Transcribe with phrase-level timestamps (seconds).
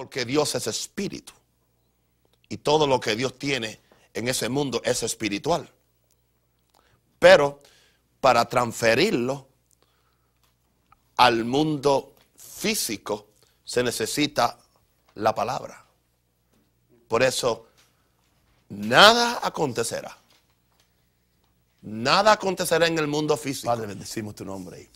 [0.00, 1.34] Porque Dios es espíritu.
[2.48, 3.78] Y todo lo que Dios tiene
[4.14, 5.70] en ese mundo es espiritual.
[7.18, 7.60] Pero
[8.18, 9.46] para transferirlo
[11.18, 13.26] al mundo físico
[13.62, 14.58] se necesita
[15.16, 15.84] la palabra.
[17.06, 17.66] Por eso,
[18.70, 20.16] nada acontecerá.
[21.82, 23.66] Nada acontecerá en el mundo físico.
[23.66, 24.88] Padre, bendecimos tu nombre.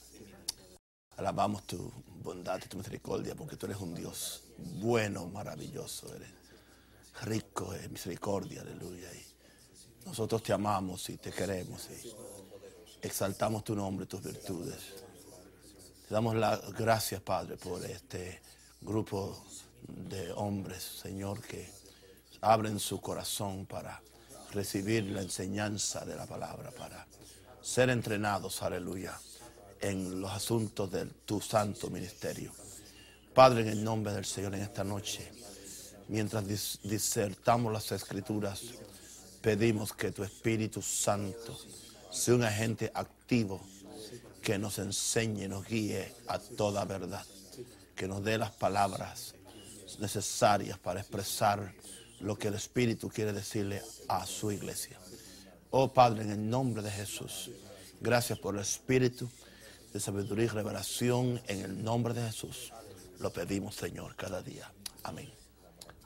[1.16, 1.92] Alabamos tu
[2.22, 6.14] bondad y tu misericordia porque tú eres un Dios bueno, maravilloso.
[6.14, 6.28] Eres
[7.22, 8.62] rico en misericordia.
[8.62, 9.08] Aleluya.
[10.06, 12.12] nosotros te amamos y te queremos y
[13.02, 15.04] exaltamos tu nombre y tus virtudes.
[16.08, 18.42] Te damos las gracias, Padre, por este
[18.80, 19.44] grupo
[19.88, 21.70] de hombres, Señor, que
[22.40, 24.02] abren su corazón para
[24.52, 27.06] recibir la enseñanza de la palabra, para
[27.62, 29.18] ser entrenados, aleluya,
[29.84, 32.50] en los asuntos de tu santo ministerio.
[33.34, 35.30] Padre, en el nombre del Señor, en esta noche,
[36.08, 36.44] mientras
[36.82, 38.62] disertamos las escrituras,
[39.42, 41.58] pedimos que tu Espíritu Santo
[42.10, 43.60] sea un agente activo
[44.40, 47.24] que nos enseñe, nos guíe a toda verdad,
[47.94, 49.34] que nos dé las palabras
[49.98, 51.74] necesarias para expresar
[52.20, 54.98] lo que el Espíritu quiere decirle a su iglesia.
[55.70, 57.50] Oh Padre, en el nombre de Jesús,
[58.00, 59.28] gracias por el Espíritu
[59.94, 62.72] de sabiduría y revelación en el nombre de Jesús.
[63.20, 64.68] Lo pedimos, Señor, cada día.
[65.04, 65.30] Amén.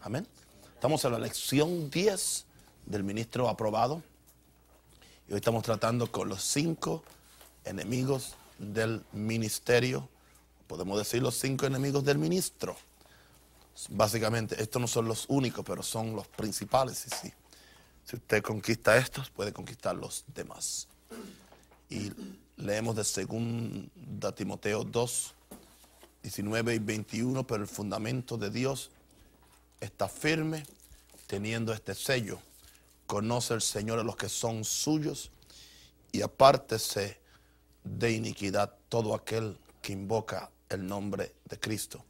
[0.03, 0.29] Amén.
[0.75, 2.45] Estamos en la lección 10
[2.85, 4.03] del ministro aprobado.
[5.27, 7.03] Y hoy estamos tratando con los cinco
[7.65, 10.07] enemigos del ministerio.
[10.67, 12.77] Podemos decir los cinco enemigos del ministro.
[13.89, 17.07] Básicamente, estos no son los únicos, pero son los principales.
[17.07, 17.33] Y sí,
[18.05, 20.89] si usted conquista estos, puede conquistar los demás.
[21.89, 22.13] Y
[22.59, 25.35] leemos de 2 Timoteo 2,
[26.23, 28.91] 19 y 21, pero el fundamento de Dios
[29.81, 30.65] está firme,
[31.27, 32.39] teniendo este sello.
[33.07, 35.31] Conoce el Señor a los que son suyos
[36.13, 37.19] y apártese
[37.85, 42.05] de iniquidad todo aquel que invoca el nombre de Cristo.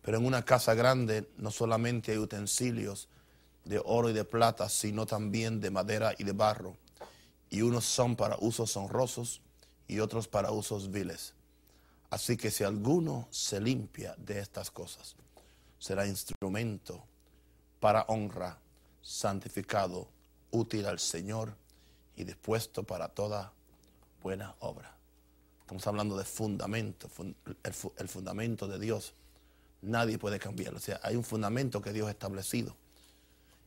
[0.00, 3.08] Pero en una casa grande no solamente hay utensilios
[3.64, 6.76] de oro y de plata, sino también de madera y de barro.
[7.50, 9.42] Y unos son para usos honrosos
[9.92, 11.34] y otros para usos viles.
[12.08, 15.16] Así que si alguno se limpia de estas cosas,
[15.78, 17.04] será instrumento
[17.78, 18.58] para honra,
[19.02, 20.08] santificado,
[20.50, 21.54] útil al Señor
[22.16, 23.52] y dispuesto para toda
[24.22, 24.96] buena obra.
[25.60, 27.10] Estamos hablando de fundamento,
[27.62, 29.12] el, fundamento de Dios.
[29.82, 30.78] Nadie puede cambiarlo.
[30.78, 32.74] O sea, hay un fundamento que Dios ha establecido.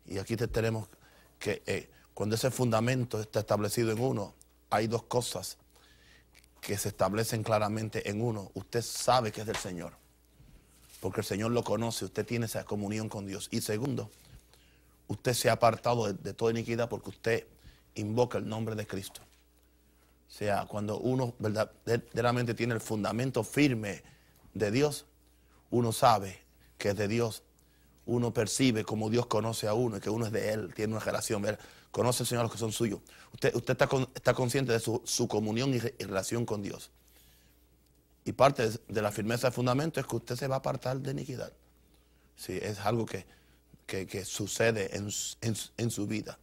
[0.08, 0.88] Y aquí tenemos
[1.38, 4.34] que eh, cuando ese fundamento está establecido en uno,
[4.72, 5.58] hay dos cosas
[6.66, 8.50] que se establecen claramente en uno.
[8.56, 9.94] Usted sabe que es del Señor,
[11.00, 13.50] porque el Señor lo conoce, usted tiene esa comunión con Dios.
[13.52, 14.10] Y segundo,
[15.08, 17.48] usted se ha apartado de, toda iniquidad porque usted
[17.94, 19.22] invoca el nombre de Cristo.
[20.28, 24.02] O sea, cuando uno verdaderamente tiene el fundamento firme
[24.56, 25.06] de Dios,
[25.70, 26.40] uno sabe
[26.80, 27.44] que es de Dios.
[28.06, 31.04] Uno percibe como Dios conoce a uno y que uno es de Él, tiene una
[31.04, 31.44] relación.
[31.92, 33.00] conoce al Señor a los que son suyos.
[33.34, 36.92] Usted, usted está, está, consciente de su, comunión y, relación con Dios.
[38.24, 41.12] Y parte de la firmeza de fundamento es que usted se va a apartar de
[41.12, 41.52] iniquidad.
[42.36, 43.26] Sí, es algo que,
[44.26, 46.38] sucede en, su vida.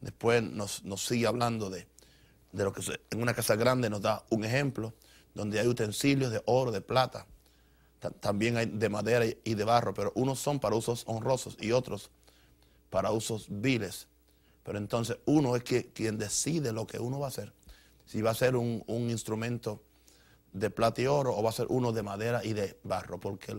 [0.00, 1.86] Después nos, nos sigue hablando de,
[2.52, 4.94] de lo que en una casa grande nos da un ejemplo,
[5.34, 7.26] donde hay utensilios de oro, de plata,
[8.20, 12.10] también hay de madera y de barro, pero unos son para usos honrosos y otros
[12.90, 14.08] para usos viles.
[14.62, 17.52] Pero entonces uno es quien decide lo que uno va a hacer.
[18.04, 19.82] Si va a ser un, instrumento
[20.52, 23.56] de plata y oro o va a ser uno de madera y de barro, porque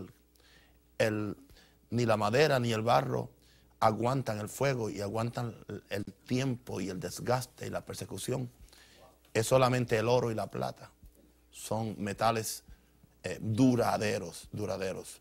[0.98, 1.36] el,
[1.90, 3.30] ni la madera ni el barro
[3.80, 5.54] aguantan el fuego y aguantan
[5.90, 8.50] el tiempo y el desgaste y la persecución
[9.32, 10.90] es solamente el oro y la plata.
[11.50, 12.64] Son metales
[13.22, 15.20] eh, duraderos, duraderos.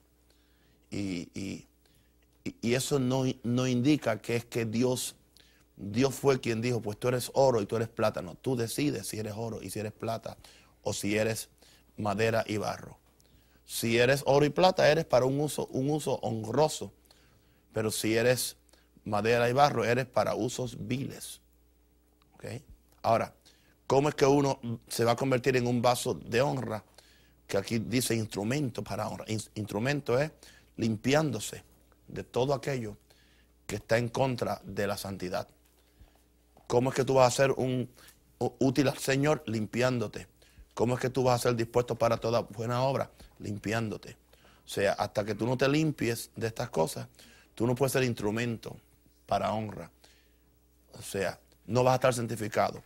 [0.89, 1.65] Y,
[2.61, 5.15] eso no, no, indica que es que Dios,
[5.75, 8.21] Dios fue quien dijo, pues tú eres oro y tú eres plata.
[8.21, 10.37] No, tú decides si eres oro y si eres plata
[10.81, 11.49] o si eres
[11.97, 12.97] madera y barro.
[13.65, 16.93] Si eres oro y plata, eres para un uso, un uso honroso.
[17.73, 18.55] Pero si eres
[19.03, 21.41] madera y barro, eres para usos viles.
[23.01, 23.33] Ahora,
[23.87, 26.83] ¿Cómo es que uno se va a convertir en un vaso de honra?
[27.47, 29.25] Que aquí dice instrumento para honra.
[29.55, 30.31] Instrumento es
[30.75, 31.63] limpiándose
[32.07, 32.97] de todo aquello
[33.65, 35.47] que está en contra de la santidad.
[36.67, 37.89] ¿Cómo es que tú vas a ser un
[38.39, 40.27] útil al Señor limpiándote?
[40.73, 43.09] ¿Cómo es que tú vas a ser dispuesto para toda buena obra?
[43.39, 44.17] Limpiándote.
[44.65, 47.07] O sea, hasta que tú no te limpies de estas cosas,
[47.55, 48.77] tú no puedes ser instrumento
[49.25, 49.89] para honra.
[50.93, 52.83] O sea, no vas a estar santificado.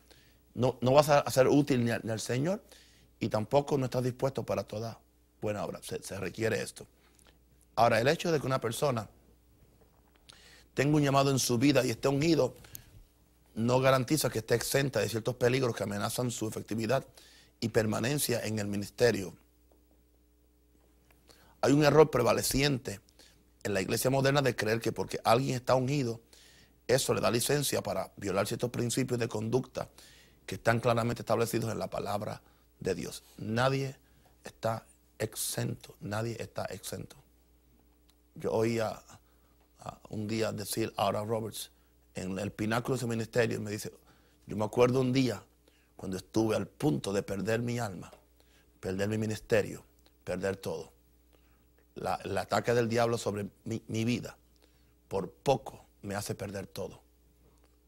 [0.54, 2.62] No, no vas a ser útil ni al, Señor
[3.22, 5.00] y tampoco no estás dispuesto para toda
[5.42, 5.80] buena obra.
[5.82, 6.86] Se, requiere esto.
[7.76, 9.08] Ahora, el hecho de que una persona
[10.74, 12.54] tenga un llamado en su vida y esté unido,
[13.56, 17.06] no garantiza que esté exenta de ciertos peligros que amenazan su efectividad
[17.62, 19.34] y permanencia en el ministerio
[21.62, 23.00] hay un error prevaleciente
[23.64, 26.20] en la iglesia moderna de creer que porque alguien está ungido,
[26.88, 29.88] eso le da licencia para violar ciertos principios de conducta
[30.48, 32.42] que están claramente establecidos en la palabra
[32.82, 33.24] de Dios.
[33.38, 33.96] Nadie
[34.44, 34.86] está
[35.18, 37.16] exento, nadie está exento.
[38.36, 39.02] Yo oía
[40.10, 41.72] un día decir a Ara Roberts
[42.16, 43.94] en el pináculo de su ministerio, me dice,
[44.48, 45.42] yo me acuerdo un día
[45.96, 48.12] cuando estuve al punto de perder mi alma,
[48.80, 49.84] perder mi ministerio,
[50.24, 50.92] perder todo
[51.96, 54.38] el ataque del diablo sobre mi, vida,
[55.08, 57.02] por poco me hace perder todo.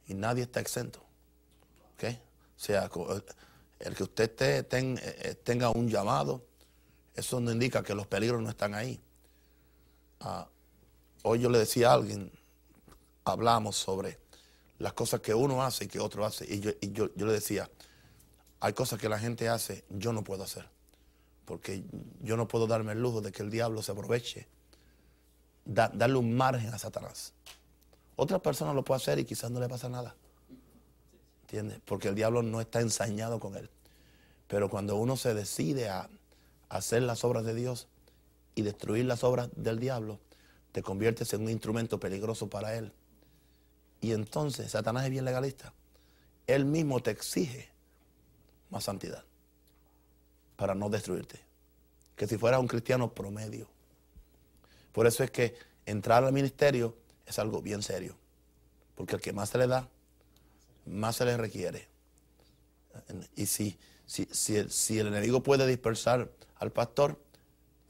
[0.07, 0.99] Y nadie está exento.
[1.95, 2.03] ¿Ok?
[2.57, 2.89] O sea,
[3.83, 6.45] el que usted eh, eh, tenga un llamado,
[7.15, 8.99] eso no indica que los peligros no están ahí.
[10.21, 10.47] Ah,
[11.23, 12.31] hoy yo le decía a alguien,
[13.25, 14.19] hablamos sobre
[14.79, 16.45] las cosas que uno hace y que otro hace.
[16.45, 17.69] Y yo, le decía,
[18.61, 20.71] hay cosas que la gente hace, yo no puedo hacer
[21.45, 21.83] porque
[22.21, 24.47] yo no puedo darme el lujo de que el diablo se aproveche,
[25.65, 27.33] darle un margen a Satanás.
[28.15, 30.15] Otra persona lo puede hacer y quizás no le pasa nada.
[31.85, 33.69] Porque el diablo no está ensañado con él.
[34.47, 36.09] Pero cuando uno se decide a
[36.69, 37.87] hacer las obras de Dios
[38.55, 40.19] y destruir las obras del diablo,
[40.71, 42.91] te conviertes en un instrumento peligroso para él.
[44.01, 45.73] Y entonces Satanás es bien legalista.
[46.47, 47.69] Él mismo te exige
[48.69, 49.23] más santidad
[50.55, 51.39] para no destruirte.
[52.15, 53.67] Que si fueras un cristiano promedio.
[54.91, 56.95] Por eso es que entrar al ministerio
[57.25, 58.15] es algo bien serio.
[58.95, 59.89] Porque el que más se le da,
[60.85, 61.87] más se le requiere.
[63.35, 67.19] Y si, si, si, el, si el enemigo puede dispersar al pastor,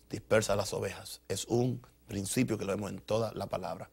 [0.10, 1.22] dispersa las ovejas.
[1.28, 3.90] Es un principio que lo vemos en toda la palabra.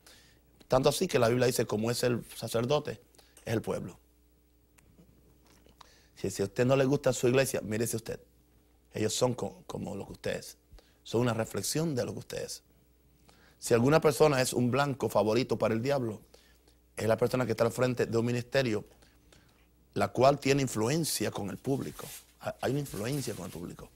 [0.68, 3.00] Tanto así que la Biblia dice, como es el sacerdote,
[3.44, 3.98] es el pueblo.
[6.14, 8.20] Si, a usted no le gusta su iglesia, mírese usted.
[8.92, 10.58] Ellos son como, lo que ustedes.
[11.02, 12.62] Son una reflexión de lo que ustedes.
[13.58, 16.20] Si alguna persona es un blanco favorito para el diablo,
[17.00, 18.84] es la persona que está al frente de un ministerio,
[19.94, 22.06] la cual tiene influencia con el público.
[22.60, 23.88] Hay una influencia con el público.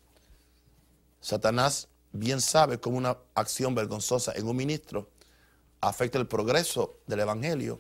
[1.21, 5.09] Satanás bien sabe cómo una acción vergonzosa en un ministro
[5.83, 7.79] afecta el progreso del Evangelio,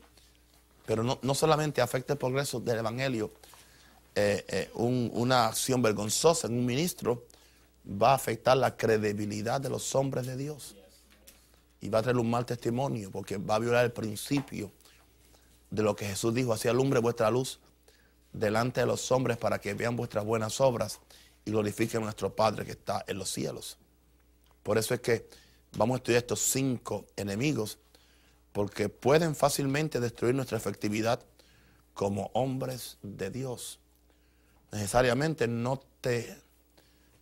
[0.85, 3.32] pero no, no solamente afecta el progreso del Evangelio,
[4.15, 7.25] eh, eh, una acción vergonzosa en un ministro
[7.87, 10.76] va a afectar la credibilidad de los hombres de Dios.
[11.81, 14.71] Y va a traer un mal testimonio porque va a violar el principio
[15.75, 17.61] de lo que Jesús dijo, así alumbre vuestra luz
[18.32, 21.00] delante de los hombres para que vean vuestras buenas obras
[21.44, 23.79] y glorifiquen a nuestro Padre que está en los cielos.
[24.62, 25.29] Por eso es que
[25.76, 27.79] vamos a estudiar estos cinco enemigos
[28.53, 31.21] porque pueden fácilmente destruir nuestra efectividad
[31.93, 33.81] como hombres de Dios
[34.75, 36.37] necesariamente no te,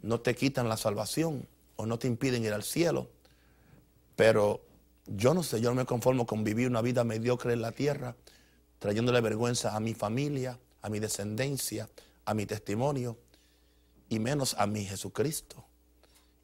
[0.01, 1.47] no te quitan la salvación
[1.77, 3.09] o no te impiden ir al cielo,
[4.17, 4.63] pero
[5.07, 8.17] yo no sé, yo no me conformo con vivir una vida mediocre en la tierra,
[8.83, 11.89] trayéndole vergüenza a mi familia, a mi descendencia,
[12.25, 13.17] a mi testimonio,
[14.09, 15.65] y menos a mi Jesucristo,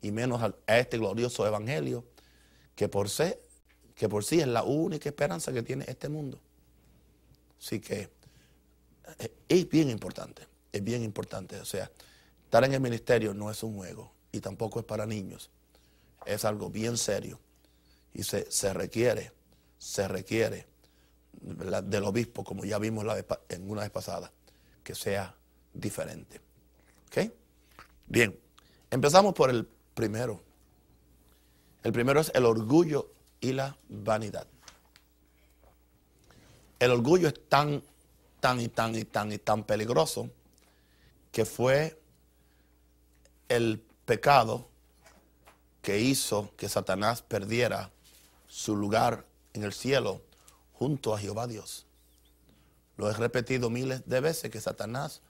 [0.00, 2.04] y menos a, este glorioso evangelio,
[2.76, 3.08] que por,
[3.96, 6.38] que por sí es la única esperanza que tiene este mundo.
[7.60, 8.08] Así que
[9.18, 11.58] eh, es bien importante es bien importante.
[11.60, 11.90] O sea,
[12.44, 15.50] estar en el ministerio no es un juego y tampoco es para niños.
[16.26, 17.38] Es algo bien serio
[18.12, 19.32] y se, requiere,
[19.78, 20.66] se requiere
[21.40, 24.30] del obispo, como ya vimos la en una vez pasada,
[24.82, 25.34] que sea
[25.72, 26.40] diferente.
[27.08, 27.32] ¿Ok?
[28.06, 28.38] Bien,
[28.90, 30.42] empezamos por el primero.
[31.82, 34.46] El primero es el orgullo y la vanidad.
[36.78, 37.82] El orgullo es tan,
[38.40, 40.30] tan y tan y tan y tan peligroso
[41.32, 42.00] que fue
[43.48, 44.68] el pecado
[45.82, 47.90] que hizo que Satanás perdiera
[48.46, 50.22] su lugar en el cielo
[50.78, 51.86] junto a Jehová Dios.
[52.96, 55.20] Lo he repetido miles de veces que Satanás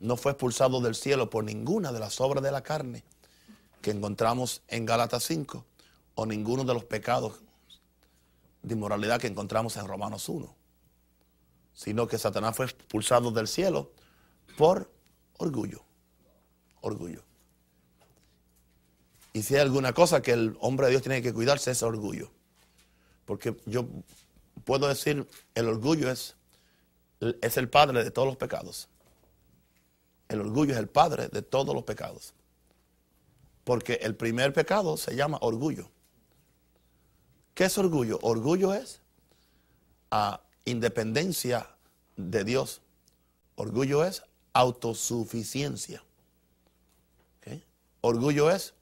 [0.00, 3.04] no fue expulsado del cielo por ninguna de las obras de la carne
[3.82, 5.64] que encontramos en Gálatas 5
[6.14, 7.40] o ninguno de los pecados
[8.62, 10.54] de inmoralidad que encontramos en Romanos 1,
[11.74, 13.92] sino que Satanás fue expulsado del cielo
[14.56, 14.90] por
[15.38, 15.82] Orgullo.
[16.80, 17.22] Orgullo.
[19.34, 22.30] Y si hay alguna cosa que el hombre de Dios tiene que cuidarse es orgullo.
[23.26, 23.86] Porque yo
[24.66, 26.34] puedo decir, el orgullo es,
[27.40, 28.88] es el padre de todos los pecados.
[30.28, 32.34] El orgullo es el padre de todos los pecados.
[33.62, 35.88] Porque el primer pecado se llama orgullo.
[37.54, 38.18] ¿Qué es orgullo?
[38.22, 39.00] Orgullo es
[40.10, 41.70] a independencia
[42.16, 42.82] de Dios.
[43.54, 46.02] Orgullo es autosuficiencia.
[48.00, 48.74] Orgullo es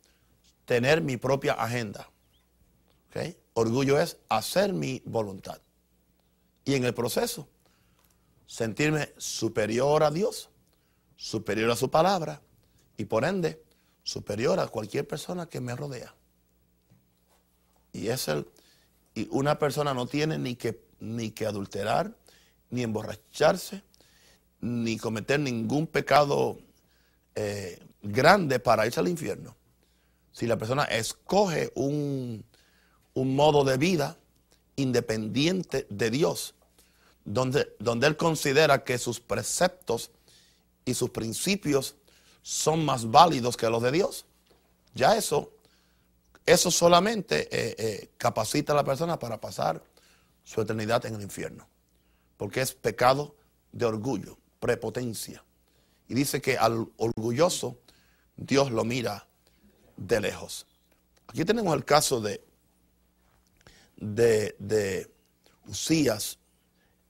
[0.64, 2.08] tener mi propia agenda.
[3.52, 5.60] Orgullo es hacer mi voluntad.
[6.64, 7.48] Y en el proceso,
[8.46, 10.48] sentirme superior a Dios,
[11.16, 12.40] superior a su palabra
[12.96, 13.62] y por ende
[14.02, 16.14] superior a cualquier persona que me rodea.
[17.92, 18.46] Y es el
[19.14, 22.16] y una persona no tiene ni que ni que adulterar,
[22.70, 23.82] ni emborracharse,
[24.60, 26.58] ni cometer ningún pecado
[27.34, 29.54] eh, grande para irse al infierno.
[30.32, 32.44] Si la persona escoge un,
[33.12, 34.16] un modo de vida
[34.76, 36.54] independiente de Dios,
[37.24, 40.10] donde, donde él considera que sus preceptos
[40.84, 41.96] y sus principios
[42.42, 44.26] son más válidos que los de Dios,
[44.94, 45.52] ya eso,
[46.46, 49.82] eso solamente eh, eh, capacita a la persona para pasar
[50.44, 51.66] su eternidad en el infierno,
[52.36, 53.34] porque es pecado
[53.72, 55.42] de orgullo, prepotencia.
[56.06, 57.78] Y dice que al orgulloso
[58.36, 59.26] Dios lo mira
[59.96, 60.66] de lejos.
[61.26, 62.44] Aquí tenemos el caso de,
[63.96, 65.10] de, de
[65.66, 66.38] Usías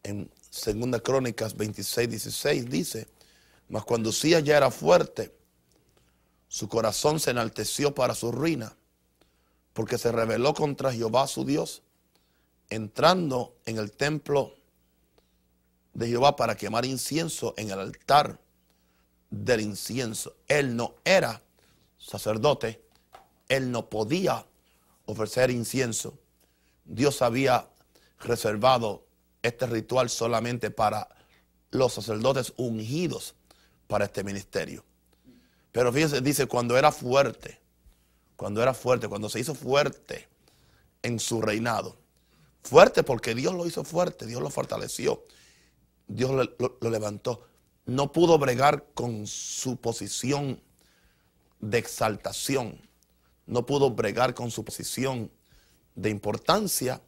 [0.03, 3.09] en 2 Crónicas 26, 16, dice,
[3.69, 5.35] mas cuando Usías ya era fuerte,
[6.49, 8.76] su corazón se enalteció para su ruina,
[9.73, 11.83] porque se rebeló contra Jehová su Dios,
[12.71, 14.55] entrando en el templo
[15.95, 18.38] de Jehová para quemar incienso en el altar
[19.31, 20.37] del incienso.
[20.47, 21.43] Él no era
[21.99, 22.85] sacerdote,
[23.49, 24.47] él no podía
[25.07, 26.19] ofrecer incienso.
[26.85, 27.69] Dios había
[28.21, 29.07] reservado
[29.43, 31.09] este ritual solamente para
[31.71, 33.35] los sacerdotes ungidos
[33.87, 34.85] para este ministerio.
[35.73, 37.61] Pero fíjense, dice, cuando era fuerte,
[38.37, 40.29] cuando era fuerte, cuando se hizo fuerte
[41.03, 41.97] en su reinado.
[42.62, 45.25] Fuerte porque Dios lo hizo fuerte, Dios lo fortaleció,
[46.07, 47.47] Dios lo, lo levantó.
[47.87, 50.62] No pudo bregar con su posición
[51.61, 52.81] de exaltación,
[53.47, 55.31] no pudo bregar con su posición
[55.95, 57.01] de importancia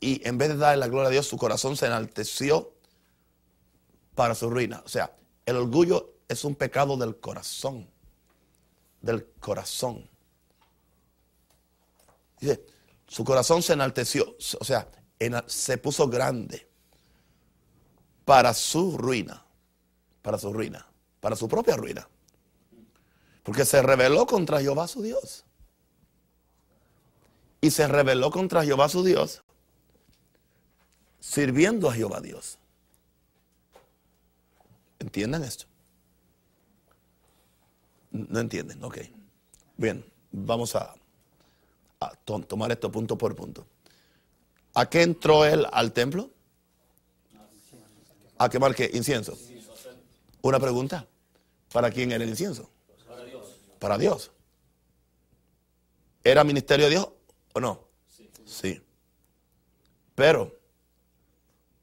[0.00, 2.74] y en vez de darle la gloria a Dios, su corazón se enalteció
[4.14, 4.82] para su ruina.
[4.84, 7.88] O sea, el orgullo es un pecado del corazón.
[9.00, 10.08] Del corazón.
[12.40, 12.64] Dice,
[13.06, 14.90] su corazón se enalteció, o sea,
[15.46, 16.68] se puso grande
[18.24, 19.46] para su ruina,
[20.20, 20.86] para su ruina,
[21.20, 22.06] para su propia ruina.
[23.42, 25.45] Porque se rebeló contra Jehová su Dios.
[27.66, 29.42] Y se rebeló contra Jehová su Dios
[31.18, 32.58] sirviendo a Jehová Dios.
[35.00, 35.64] ¿Entienden esto?
[38.12, 38.98] No entienden, ok.
[39.76, 40.94] Bien, vamos a,
[42.46, 43.66] tomar esto punto por punto.
[44.74, 46.30] ¿A qué entró él al templo?
[48.38, 48.88] ¿A quemar qué?
[48.94, 49.36] Incienso.
[50.40, 51.04] Una pregunta.
[51.72, 52.70] ¿Para quién era el incienso?
[53.08, 53.46] Para Dios.
[53.80, 54.30] Para Dios.
[56.22, 57.15] ¿Era ministerio de Dios
[57.56, 57.80] o no?
[58.44, 58.82] Sí.
[60.14, 60.54] Pero,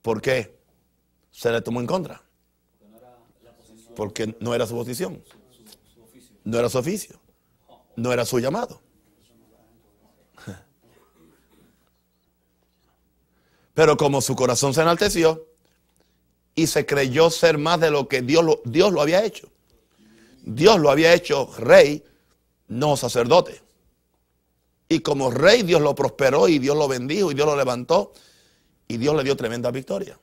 [0.03, 0.55] ¿por qué
[1.31, 2.21] se le tomó en contra?
[3.95, 5.23] Porque no era su posición.
[6.43, 7.19] No era su oficio.
[7.95, 8.81] No era su llamado.
[13.73, 15.47] Pero como su corazón se enalteció
[16.53, 19.49] y se creyó ser más de lo que Dios lo, Dios lo había hecho.
[20.43, 22.03] Dios lo había hecho rey,
[22.67, 23.62] no sacerdote.
[24.93, 28.13] Y como rey Dios lo prosperó y Dios lo bendijo y Dios lo levantó
[28.87, 30.19] y Dios le dio tremenda victoria.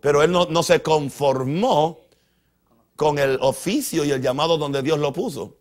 [0.00, 2.00] Pero él no, no se conformó
[2.94, 5.56] con el oficio y el llamado donde Dios lo puso.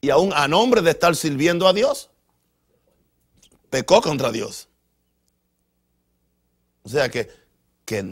[0.00, 2.10] Y aún a nombre de estar sirviendo a Dios,
[3.68, 4.68] pecó contra Dios.
[6.84, 7.28] O sea que,
[7.84, 8.02] que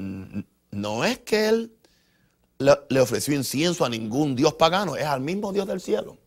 [0.71, 1.77] no es que él
[2.61, 6.19] le, ofreció incienso a ningún Dios pagano, es al mismo Dios del cielo.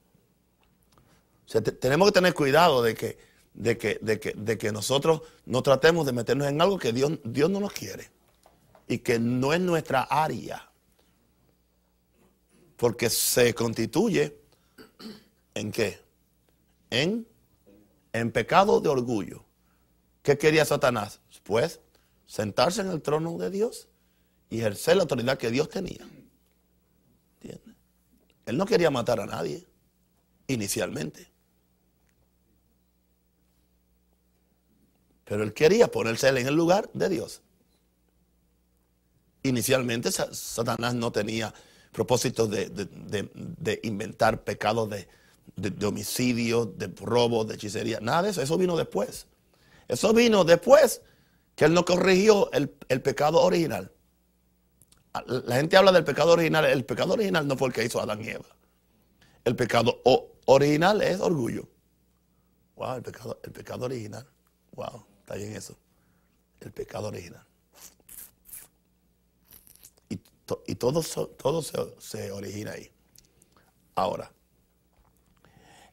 [1.46, 3.18] O sea, tenemos que tener cuidado de que,
[3.54, 7.20] de, que, de, que, de que nosotros no tratemos de meternos en algo que Dios,
[7.24, 8.10] Dios no nos quiere
[8.88, 10.70] y que no es nuestra área.
[12.78, 14.36] Porque se constituye
[15.54, 16.02] en qué?
[16.90, 17.28] En,
[18.12, 19.46] en pecado de orgullo.
[20.24, 21.20] ¿Qué quería Satanás?
[21.44, 21.80] Pues
[22.26, 23.88] sentarse en el trono de Dios
[24.50, 26.08] y ejercer la autoridad que Dios tenía.
[28.46, 29.66] Él no quería matar a nadie,
[30.48, 31.32] inicialmente.
[35.26, 37.42] Pero él quería ponerse en el lugar de Dios.
[39.44, 41.54] Inicialmente Satanás no tenía
[41.94, 48.42] propósito de, inventar pecados de, homicidio, de robo, de hechicería, nada de eso.
[48.42, 49.28] Eso vino después.
[49.88, 51.02] Eso vino después
[51.56, 52.70] que él no corrigió el,
[53.02, 53.92] pecado original.
[55.28, 56.66] La gente habla del pecado original.
[56.66, 58.46] El pecado original no fue el que hizo Adán y Eva.
[59.46, 60.02] El pecado
[60.46, 61.68] original es orgullo.
[62.76, 64.28] Wow, el pecado, el pecado original.
[64.72, 65.78] Wow, está bien eso.
[66.60, 67.46] El pecado original.
[70.10, 72.92] Y, todo, todo se, se origina ahí.
[73.96, 74.30] Ahora,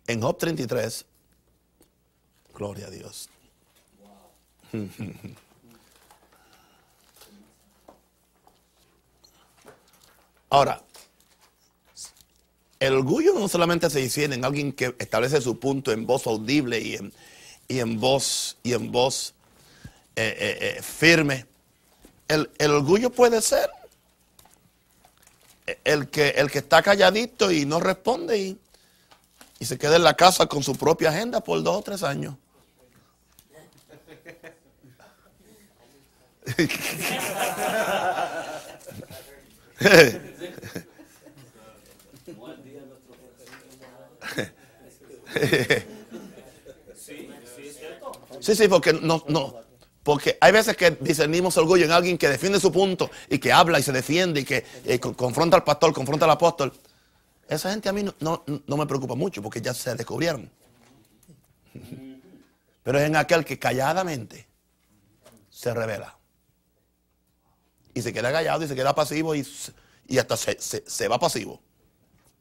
[0.07, 1.05] en Job 33,
[2.53, 3.29] gloria a Dios.
[10.51, 10.83] Ahora,
[12.81, 16.81] el orgullo no solamente se dice en alguien que establece su punto en voz audible
[16.81, 17.13] y en,
[17.69, 19.33] y en voz, y en voz
[20.17, 21.47] eh, eh, eh, firme.
[22.27, 23.71] El, orgullo puede ser
[25.85, 28.59] el que, el que está calladito y no responde y,
[29.61, 32.35] y se queda en la casa con su propia agenda por dos o tres años.
[48.41, 49.55] Sí, sí, porque no, no.
[50.03, 53.79] Porque hay veces que discernimos orgullo en alguien que defiende su punto y que habla
[53.79, 56.73] y se defiende y que eh, confronta al pastor, confronta al apóstol.
[57.47, 60.51] Esa gente a mí no, no me preocupa mucho porque ya se descubrieron.
[62.83, 64.49] Pero es en aquel que calladamente
[65.51, 66.20] se revela.
[67.95, 69.47] Y se queda callado y se queda pasivo y,
[70.07, 71.61] y hasta se, va pasivo.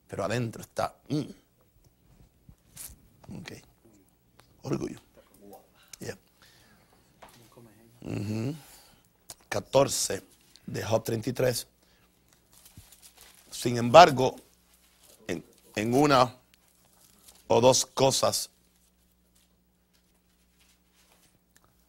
[0.08, 0.96] Pero adentro está.
[1.08, 1.24] Mm.
[4.64, 5.00] Orgullo.
[9.50, 10.24] 14
[10.68, 11.68] de Job 33.
[13.52, 14.36] Sin embargo,
[15.28, 15.44] en,
[15.76, 16.36] en una
[17.48, 18.50] o dos cosas,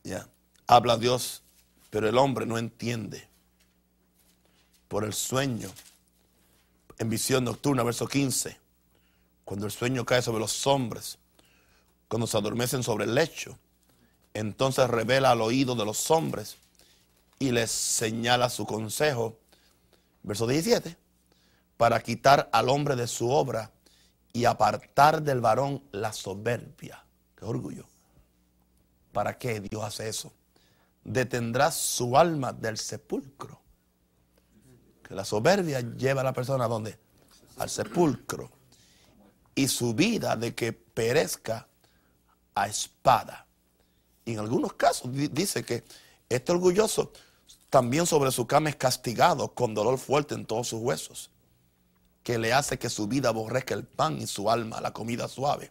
[0.03, 0.27] ya,
[0.67, 1.43] habla Dios,
[1.91, 3.29] pero el hombre no entiende.
[4.91, 5.71] Por el sueño,
[6.99, 8.59] en visión nocturna, verso 15,
[9.45, 11.17] cuando el sueño cae sobre los hombres,
[12.09, 13.57] cuando se adormecen sobre el lecho,
[14.35, 16.57] entonces revela al oído de los hombres
[17.39, 19.39] y les señala su consejo.
[20.25, 20.97] Verso 17.
[21.77, 23.71] Para quitar al hombre de su obra
[24.33, 27.05] y apartar del varón la soberbia.
[27.37, 27.85] Qué orgullo.
[29.13, 30.33] ¿Para qué Dios hace eso?
[31.05, 33.70] Detendrá su alma del sepulcro.
[35.11, 36.99] La soberbia lleva a la persona a dónde?
[37.59, 38.51] Al sepulcro.
[39.55, 41.69] Y su vida de que perezca
[42.55, 43.47] a espada
[44.33, 45.85] en algunos casos dice que
[46.29, 47.13] este orgulloso
[47.69, 51.31] también sobre su cama es castigado con dolor fuerte en todos sus huesos,
[52.23, 55.71] que le hace que su vida aborrezca el pan y su alma la comida suave.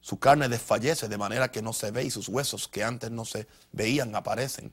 [0.00, 3.24] Su carne desfallece de manera que no se ve y sus huesos que antes no
[3.24, 4.72] se veían aparecen.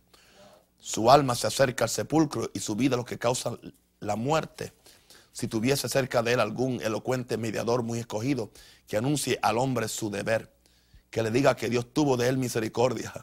[0.79, 3.57] Su alma se acerca al sepulcro y su vida lo que causa
[3.99, 4.73] la muerte.
[5.31, 8.51] Si tuviese cerca de él algún elocuente mediador muy escogido
[8.87, 10.51] que anuncie al hombre su deber
[11.09, 13.13] que le diga que Dios tuvo de él misericordia,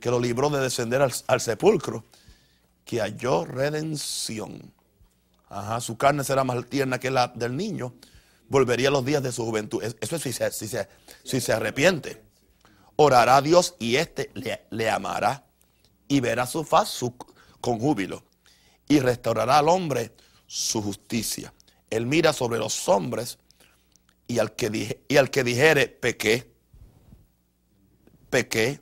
[0.00, 2.04] que lo libró de descender al, sepulcro,
[2.84, 4.72] que halló redención.
[5.48, 7.94] Ajá, su carne será más tierna que la del niño,
[8.48, 9.82] volvería los días de su juventud.
[9.82, 10.88] Eso es si se, si se,
[11.22, 12.22] si se arrepiente.
[12.96, 15.44] Orará a Dios y éste le, le, amará
[16.08, 17.16] y verá su faz su,
[17.60, 18.22] con júbilo
[18.88, 20.14] y restaurará al hombre
[20.46, 21.52] su justicia.
[21.90, 23.38] Él mira sobre los hombres
[24.26, 26.52] y al que, y al que dijere pequé,
[28.30, 28.80] pequé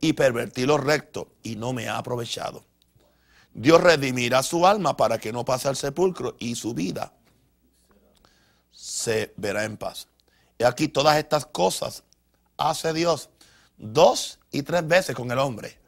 [0.00, 2.64] y pervertí lo recto y no me ha aprovechado.
[3.54, 7.12] Dios redimirá su alma para que no pase al sepulcro y su vida
[8.70, 10.08] se verá en paz.
[10.58, 12.04] Y aquí todas estas cosas
[12.56, 13.30] hace Dios
[13.76, 15.78] dos y tres veces con el hombre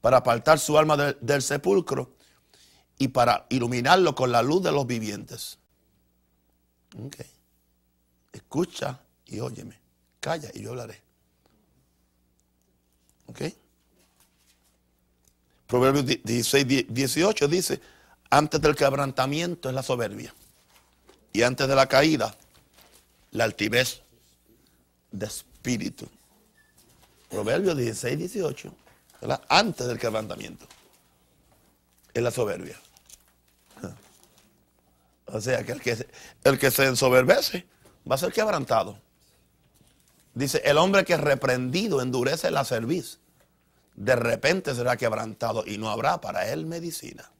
[0.00, 2.14] para apartar su alma del sepulcro
[2.98, 5.58] y para iluminarlo con la luz de los vivientes.
[8.32, 9.78] Escucha y óyeme.
[10.20, 11.00] Calla y yo hablaré.
[13.26, 13.42] ¿Ok?
[15.66, 17.80] Proverbios 16, 18 dice,
[18.30, 20.34] antes del quebrantamiento es la soberbia.
[21.32, 22.34] Y antes de la caída,
[23.32, 24.00] la altivez
[25.10, 26.08] de espíritu.
[27.28, 28.74] Proverbios 16, 18.
[29.48, 30.66] Antes del quebrantamiento.
[32.14, 32.78] Es la soberbia.
[35.30, 36.08] O sea, que el que,
[36.44, 37.66] el que se ensoberbece
[38.10, 38.98] va a ser quebrantado.
[40.32, 43.18] Dice, el hombre que reprendido endurece la cerviz,
[43.94, 47.30] de repente será quebrantado y no habrá para él medicina.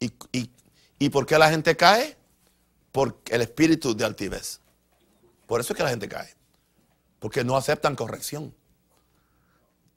[0.00, 0.50] ¿Y, y,
[0.98, 2.16] y por qué la gente cae?
[2.90, 4.60] Por el espíritu de altivez.
[5.46, 6.34] Por eso es que la gente cae.
[7.18, 8.54] Porque no aceptan corrección.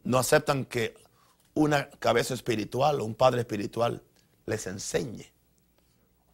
[0.05, 0.95] No aceptan que
[1.55, 4.03] una cabeza espiritual o un padre espiritual
[4.45, 5.33] les enseñe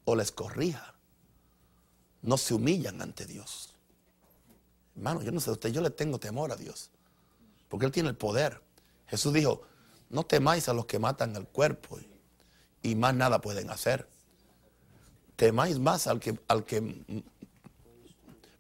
[0.04, 0.94] o les corrija.
[2.22, 3.74] No se humillan ante Dios.
[4.96, 6.92] Hermano, yo no sé usted, yo le tengo temor a Dios.
[7.70, 8.62] Porque Él tiene el poder.
[9.08, 9.62] Jesús dijo,
[10.10, 11.98] no temáis a los que matan el cuerpo
[12.84, 14.08] y, más nada pueden hacer.
[15.38, 17.04] Temáis más al que, al que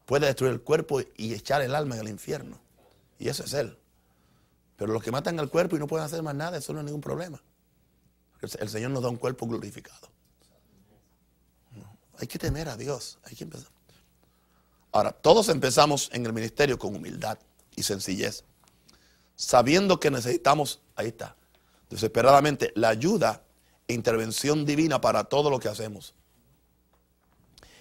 [0.05, 2.59] puede destruir el cuerpo y echar el alma en el infierno.
[3.19, 3.77] Y eso es Él.
[4.81, 6.85] Pero los que matan el cuerpo y no pueden hacer más nada, eso no es
[6.85, 7.39] ningún problema.
[8.57, 10.09] El Señor nos da un cuerpo glorificado.
[12.17, 13.19] Hay que temer a Dios.
[13.25, 13.69] Hay que empezar.
[14.91, 17.37] Ahora, todos empezamos en el ministerio con humildad
[17.75, 18.43] y sencillez,
[19.35, 21.35] sabiendo que necesitamos, ahí está,
[21.87, 23.43] desesperadamente, la ayuda
[23.87, 26.15] e intervención divina para todo lo que hacemos.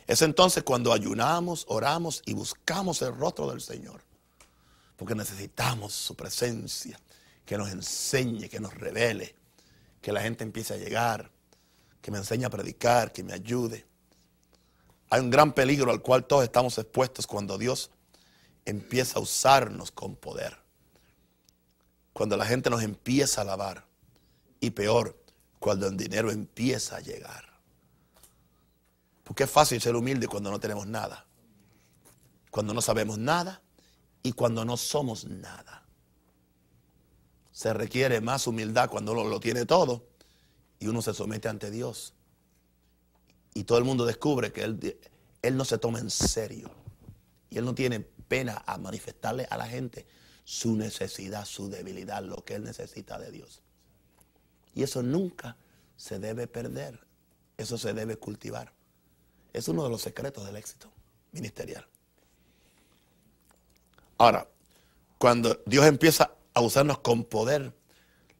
[0.06, 4.02] Es entonces cuando ayunamos, oramos y buscamos el rostro del Señor,
[5.00, 7.00] porque necesitamos su presencia,
[7.46, 9.34] que nos enseñe, que nos revele,
[10.02, 11.30] que la gente empiece a llegar,
[12.02, 13.86] que me enseñe a predicar, que me ayude.
[15.08, 17.90] Hay un gran peligro al cual todos estamos expuestos cuando Dios
[18.66, 20.58] empieza a usarnos con poder.
[22.12, 23.86] Cuando la gente nos empieza a alabar.
[24.60, 25.18] Y peor,
[25.58, 27.46] cuando el dinero empieza a llegar.
[29.24, 31.24] Porque es fácil ser humilde cuando no tenemos nada.
[32.50, 33.62] Cuando no sabemos nada
[34.22, 35.86] y cuando no somos nada.
[37.52, 40.06] Se requiere más humildad cuando uno lo tiene todo
[40.78, 42.14] y uno se somete ante Dios
[43.54, 44.98] y todo el mundo descubre que él,
[45.42, 46.70] él no se toma en serio
[47.50, 50.06] y él no tiene pena a manifestarle a la gente
[50.44, 53.62] su necesidad, su debilidad, lo que él necesita de Dios.
[54.74, 55.56] Y eso nunca
[55.96, 57.00] se debe perder,
[57.56, 58.72] eso se debe cultivar.
[59.52, 60.90] Es uno de los secretos del éxito
[61.32, 61.86] ministerial.
[64.20, 64.46] Ahora,
[65.16, 67.72] cuando Dios empieza a usarnos con poder,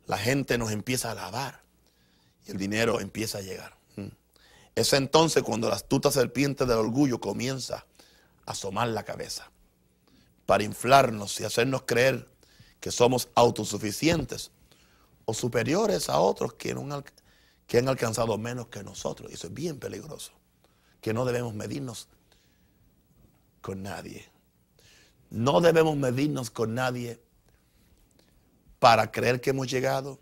[0.05, 1.63] la gente nos empieza a alabar
[2.47, 3.79] y el dinero empieza a llegar.
[4.75, 7.87] Es entonces cuando la astuta serpiente del orgullo comienza
[8.45, 9.51] a asomar la cabeza
[10.45, 12.29] para inflarnos y hacernos creer
[12.79, 14.51] que somos autosuficientes
[15.25, 16.77] o superiores a otros que,
[17.67, 19.33] que han alcanzado menos que nosotros.
[19.33, 20.33] Eso es bien peligroso,
[21.01, 22.07] que no debemos medirnos
[23.63, 24.30] con nadie.
[25.31, 27.21] No debemos medirnos con nadie
[28.81, 30.19] para creer que hemos llegado,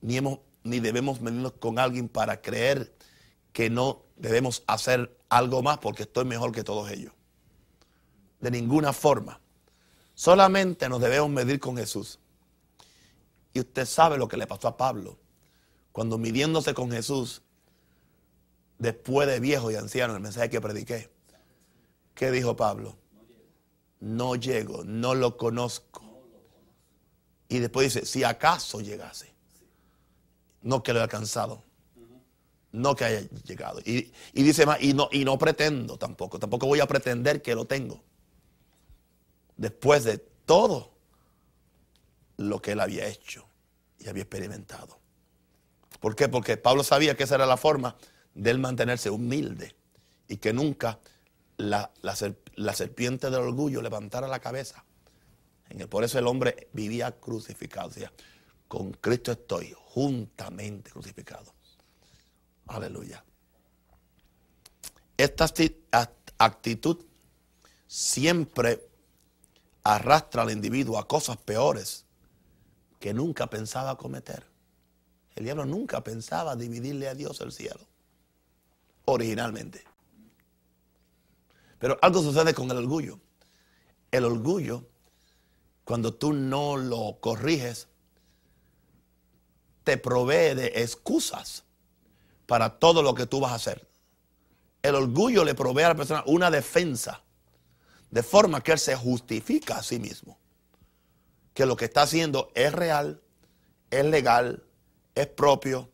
[0.00, 2.92] ni, hemos, ni debemos medirnos con alguien para creer
[3.52, 7.12] que no debemos hacer algo más porque estoy mejor que todos ellos.
[8.40, 9.40] De ninguna forma.
[10.14, 12.18] Solamente nos debemos medir con Jesús.
[13.52, 15.18] Y usted sabe lo que le pasó a Pablo.
[15.92, 17.42] Cuando midiéndose con Jesús,
[18.78, 21.10] después de viejo y anciano, el mensaje que prediqué,
[22.14, 22.96] ¿qué dijo Pablo?
[24.00, 26.02] No llego, no lo conozco.
[27.48, 29.34] Y después dice, si acaso llegase,
[30.62, 31.64] no que lo he alcanzado
[32.72, 33.80] no que haya llegado.
[33.80, 37.64] Y, dice más, y no, y no pretendo tampoco, tampoco voy a pretender que lo
[37.66, 38.02] tengo.
[39.56, 40.92] Después de todo
[42.36, 43.46] lo que él había hecho
[43.98, 44.98] y había experimentado.
[46.00, 46.28] ¿Por qué?
[46.28, 47.96] Porque Pablo sabía que esa era la forma
[48.34, 49.74] de él mantenerse humilde
[50.28, 51.00] y que nunca
[51.58, 51.92] la,
[52.74, 54.84] serpiente del orgullo levantara la cabeza.
[55.90, 57.90] Por eso el hombre vivía crucificado.
[58.66, 61.52] Con Cristo estoy juntamente crucificado.
[62.66, 63.22] Aleluya.
[65.16, 65.46] Esta
[66.38, 67.04] actitud
[67.86, 68.88] siempre
[69.82, 72.04] arrastra al individuo a cosas peores
[73.00, 74.46] que nunca pensaba cometer.
[75.34, 77.86] El diablo nunca pensaba dividirle a Dios el cielo,
[79.04, 79.84] originalmente.
[81.78, 83.20] Pero algo sucede con el orgullo.
[84.10, 84.86] El orgullo,
[85.84, 87.88] cuando tú no lo corriges,
[89.84, 91.64] te provee de excusas
[92.46, 93.88] para todo lo que tú vas a hacer.
[94.82, 97.22] El orgullo le provee a la persona una defensa,
[98.10, 100.38] de forma que él se justifica a sí mismo.
[101.52, 103.22] Que lo que está haciendo es real,
[103.90, 104.64] es legal,
[105.14, 105.90] es propio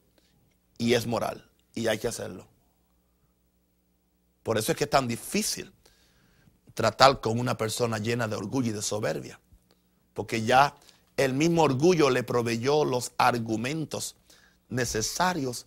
[0.79, 1.51] y es moral.
[1.75, 2.47] Y hay que hacerlo.
[4.44, 5.74] Por eso es que es tan difícil
[6.75, 9.41] tratar con una persona llena de orgullo y de soberbia.
[10.13, 10.77] Porque ya
[11.17, 14.17] el mismo orgullo le proveyó los argumentos
[14.69, 15.67] necesarios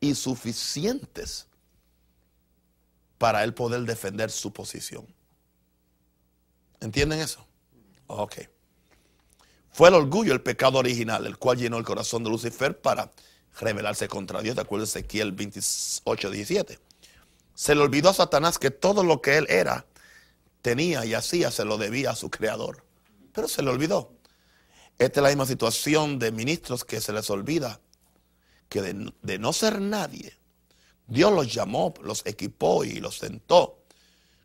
[0.00, 1.46] y suficientes
[3.18, 5.06] para él poder defender su posición.
[6.80, 7.44] ¿Entienden eso?
[8.06, 8.36] Ok.
[9.72, 13.10] Fue el orgullo el pecado original, el cual llenó el corazón de Lucifer para
[13.60, 16.78] rebelarse contra Dios, de acuerdo a Ezequiel 28, 17.
[17.54, 19.86] Se le olvidó a Satanás que todo lo que él era,
[20.66, 22.82] tenía y hacía, se lo debía a su creador.
[23.32, 24.10] Pero se le olvidó.
[24.98, 27.78] Esta es la misma situación de ministros que se les olvida
[28.68, 30.36] que de, de no ser nadie,
[31.06, 33.78] Dios los llamó, los equipó y los sentó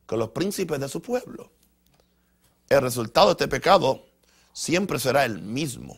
[0.05, 1.49] con los príncipes de su pueblo.
[2.69, 4.05] El resultado de este pecado
[4.53, 5.97] siempre será el mismo.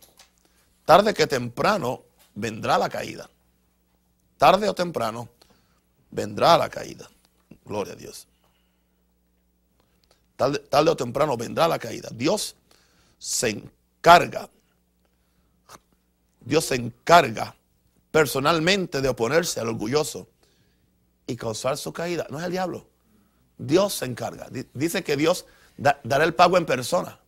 [0.85, 3.29] Tarde que temprano vendrá la caída.
[4.37, 5.27] Tarde o temprano
[6.11, 7.09] vendrá la caída.
[7.65, 8.29] Gloria a Dios.
[10.69, 12.09] Tarde, o temprano vendrá la caída.
[12.11, 12.55] Dios
[13.17, 14.49] se encarga.
[16.41, 17.55] Dios se encarga
[18.11, 20.27] personalmente de oponerse al orgulloso
[21.25, 22.27] y causar su caída.
[22.29, 22.87] No es el diablo.
[23.57, 24.47] Dios se encarga.
[24.73, 25.45] Dice que Dios
[25.77, 27.19] dará el pago en persona.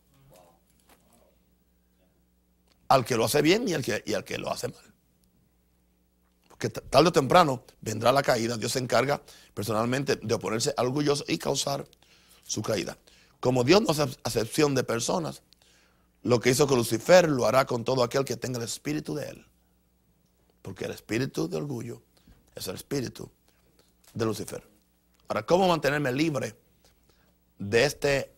[2.88, 4.94] Al que lo hace bien y al que, y al que lo hace mal.
[6.48, 8.56] Porque tarde o temprano vendrá la caída.
[8.56, 9.20] Dios se encarga
[9.54, 11.86] personalmente de oponerse al orgulloso y causar
[12.44, 12.96] su caída.
[13.46, 15.40] Como Dios no hace acepción de personas,
[16.24, 19.28] lo que hizo con Lucifer lo hará con todo aquel que tenga el espíritu de
[19.28, 19.46] él.
[20.62, 22.02] Porque el espíritu de orgullo
[22.56, 23.30] es el espíritu
[24.14, 24.68] de Lucifer.
[25.28, 26.56] Ahora, ¿cómo mantenerme libre
[27.56, 28.32] de este,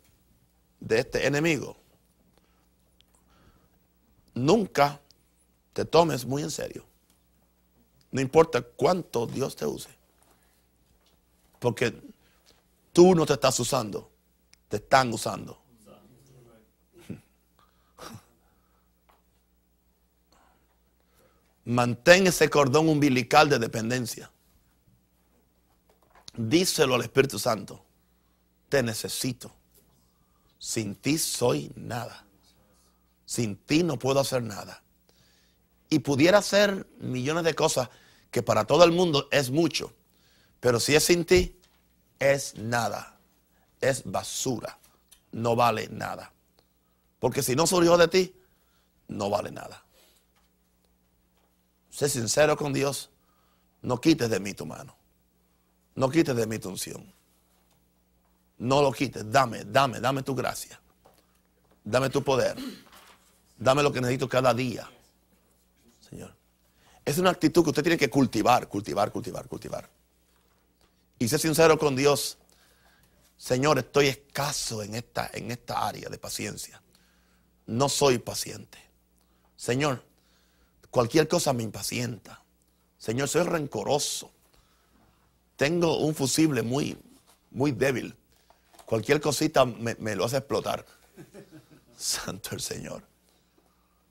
[0.79, 1.79] de este enemigo?
[4.35, 5.01] Nunca
[5.73, 6.85] te tomes muy en serio.
[8.11, 9.89] No importa cuánto Dios te use.
[11.59, 11.99] Porque
[12.93, 14.08] tú no te estás usando,
[14.69, 15.61] te están usando.
[21.65, 24.31] Mantén ese cordón umbilical de dependencia.
[26.37, 27.85] Díselo al Espíritu Santo.
[28.69, 29.53] Te necesito.
[30.59, 32.25] Sin ti soy nada.
[33.25, 34.83] Sin ti no puedo hacer nada.
[35.91, 37.89] Y pudiera hacer millones de cosas
[38.31, 39.93] que para todo el mundo es mucho.
[40.61, 41.59] Pero si es sin ti,
[42.19, 43.18] es nada.
[43.81, 44.79] Es basura.
[45.33, 46.33] No vale nada.
[47.19, 48.35] Porque si no surgió de ti,
[49.09, 49.85] no vale nada.
[51.91, 53.11] Sé sincero con Dios.
[53.83, 54.97] No quites de mí tu mano.
[55.95, 57.13] No quites de mí tu unción.
[58.59, 59.31] No lo quites.
[59.31, 60.81] Dame, dame, dame tu gracia.
[61.85, 62.57] Dame tu poder.
[63.57, 64.89] Dame lo que necesito cada día.
[66.09, 66.35] Señor.
[67.05, 69.89] Es una actitud que usted tiene que cultivar, cultivar, cultivar, cultivar.
[71.19, 72.38] Y sé sincero con Dios.
[73.39, 76.83] Señor, estoy escaso en esta, en esta área de paciencia.
[77.67, 78.79] No soy paciente.
[79.57, 80.05] Señor,
[80.91, 82.43] cualquier cosa me impacienta.
[82.99, 84.33] Señor, soy rencoroso.
[85.57, 86.99] Tengo un fusible muy,
[87.53, 88.17] muy débil.
[88.85, 90.85] Cualquier cosita me, lo hace explotar.
[91.97, 93.05] Santo el Señor.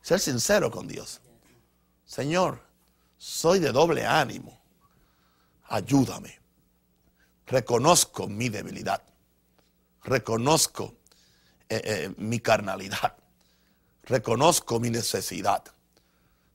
[0.02, 1.20] Ser sincero con Dios.
[2.06, 2.62] Señor,
[3.18, 4.58] soy de doble ánimo.
[5.68, 6.40] Ayúdame.
[7.46, 9.04] Reconozco mi debilidad.
[10.08, 10.96] Reconozco
[11.68, 13.14] eh, eh, mi carnalidad.
[14.04, 15.64] Reconozco mi necesidad.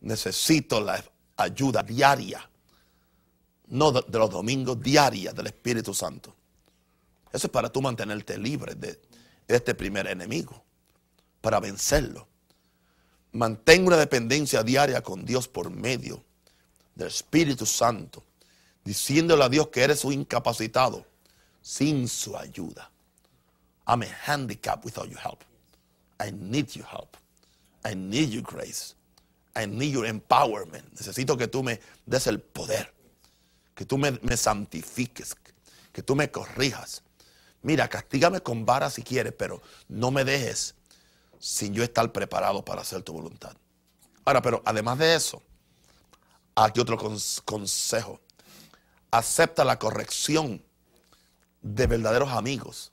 [0.01, 1.05] Necesito la
[1.37, 2.49] ayuda diaria
[3.69, 6.35] no de, los domingos, diarias del Espíritu Santo.
[7.31, 9.01] Eso es para tú mantenerte libre de
[9.49, 10.63] este primer enemigo,
[11.41, 12.27] para vencerlo.
[13.33, 16.23] Mantén una dependencia diaria con Dios por medio
[16.95, 18.25] del Espíritu Santo,
[18.83, 21.07] diciéndole a Dios que eres un incapacitado
[21.61, 22.92] sin su ayuda.
[23.87, 25.45] I'm a handicap without your help.
[26.21, 27.17] I need your help.
[27.85, 28.95] I need your grace.
[29.55, 30.93] I need your empowerment.
[30.93, 32.93] Necesito que tú me des el poder
[33.75, 35.35] que tú me, santifiques,
[35.93, 37.03] que tú me corrijas.
[37.63, 40.75] Mira, castígame con vara si quieres, pero no me dejes
[41.39, 43.57] sin yo estar preparado para hacer tu voluntad.
[44.25, 45.43] Ahora, pero además de eso,
[46.55, 46.99] aquí otro
[47.45, 48.21] consejo.
[49.11, 50.63] Acepta la corrección
[51.61, 52.92] de verdaderos amigos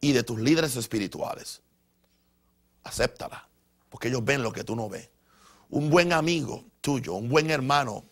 [0.00, 1.62] y de tus líderes espirituales.
[2.84, 3.48] Acéptala,
[3.88, 5.08] porque ellos ven lo que tú no ves.
[5.70, 8.04] Un buen amigo tuyo, un buen hermano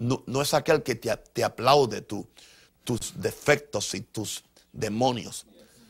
[0.00, 5.46] no, es aquel que te, aplaude tus defectos y tus demonios,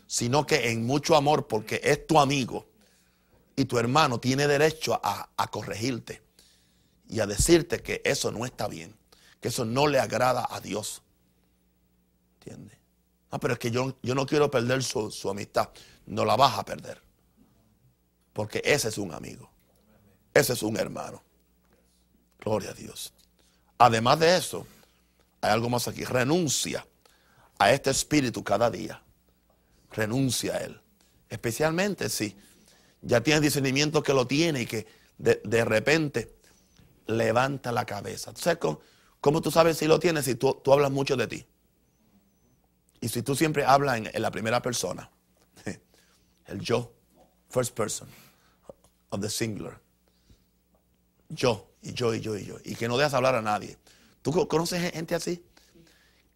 [0.07, 2.66] sino que en mucho amor, porque es tu amigo
[3.55, 6.23] y tu hermano tiene derecho a, corregirte
[7.09, 8.97] y a decirte que eso no está bien,
[9.40, 11.03] que eso no le agrada a Dios.
[12.40, 12.80] ¿Entiendes?
[13.31, 15.71] Ah, pero es que yo, yo no quiero perder su, su amistad.
[16.07, 17.01] No la vas a perder.
[18.33, 19.51] Porque ese es un amigo.
[20.35, 21.23] Ese es un hermano.
[22.40, 23.12] Gloria a Dios.
[23.79, 24.66] Además de eso,
[25.40, 26.05] hay algo más aquí.
[26.05, 26.87] Renuncia
[27.59, 29.03] a este espíritu cada día.
[29.93, 30.81] Renuncia a él.
[31.29, 32.37] Especialmente si
[33.03, 34.87] ya tienes discernimiento que lo tiene y que
[35.19, 36.37] de, repente
[37.07, 38.33] levanta la cabeza.
[39.21, 40.25] ¿cómo, tú sabes si lo tienes?
[40.25, 41.47] Si tú, hablas mucho de ti.
[43.01, 45.11] Y si tú siempre hablas en, la primera persona,
[46.47, 46.93] el yo,
[47.49, 48.09] first person
[49.11, 49.81] of the singular.
[51.29, 52.57] Yo, y yo, y yo, y yo.
[52.65, 53.79] Y que no dejas hablar a nadie.
[54.23, 55.43] ¿Tú conoces gente así?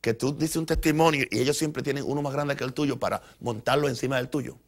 [0.04, 2.98] que tú dices un testimonio y ellos siempre tienen uno más grande que el tuyo
[2.98, 4.58] para montarlo encima del tuyo.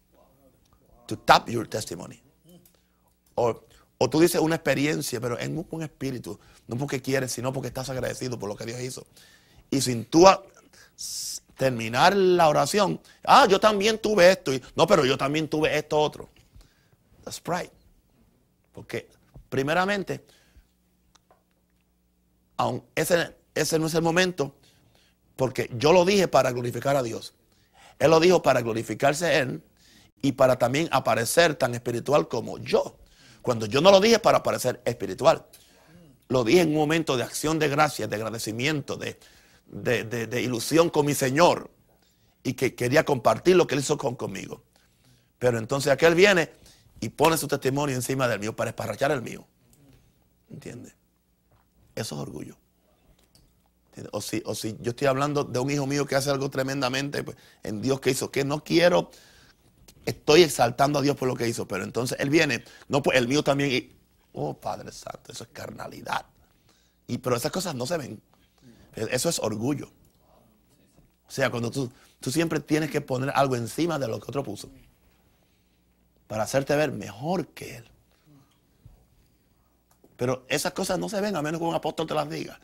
[1.06, 2.22] To tap your testimony.
[3.34, 3.60] O,
[4.10, 8.38] tú dices una experiencia, pero en un, espíritu, no porque quieres, sino porque estás agradecido
[8.38, 9.06] por lo que Dios hizo.
[9.70, 10.24] Y sin tú
[11.56, 14.52] terminar la oración, ah, yo también tuve esto.
[14.52, 16.28] Y, no, pero yo también tuve esto otro.
[17.24, 17.72] That's right.
[18.72, 19.08] Porque,
[19.48, 20.24] primeramente,
[22.58, 24.54] aun ese, ese no es el momento,
[25.34, 27.34] porque yo lo dije para glorificar a Dios.
[27.98, 29.62] Él lo dijo para glorificarse Él
[30.20, 32.98] y para también aparecer tan espiritual como yo.
[33.40, 35.46] Cuando yo no lo dije para aparecer espiritual.
[36.28, 39.18] Lo dije en un momento de acción de gracia, de agradecimiento, de,
[39.66, 41.70] de, ilusión con mi Señor.
[42.42, 44.62] Y que quería compartir lo que Él hizo con, conmigo.
[45.38, 46.50] Pero entonces aquel viene
[47.00, 49.46] y pone su testimonio encima del mío para esparrachar el mío.
[50.50, 50.94] ¿Entiende?
[51.94, 52.56] Eso es orgullo.
[54.12, 57.24] O si, o si yo estoy hablando de un hijo mío que hace algo tremendamente
[57.24, 59.10] pues, en Dios que hizo, que no quiero,
[60.04, 63.26] estoy exaltando a Dios por lo que hizo, pero entonces Él viene, no, pues el
[63.26, 63.96] mío también, y,
[64.34, 66.26] oh Padre Santo, eso es carnalidad.
[67.06, 68.20] Y, pero esas cosas no se ven.
[68.96, 69.90] Eso es orgullo.
[71.28, 74.42] O sea, cuando tú, tú siempre tienes que poner algo encima de lo que otro
[74.42, 74.68] puso.
[76.26, 77.90] Para hacerte ver mejor que Él.
[80.16, 82.58] Pero esas cosas no se ven a menos que un apóstol te las diga.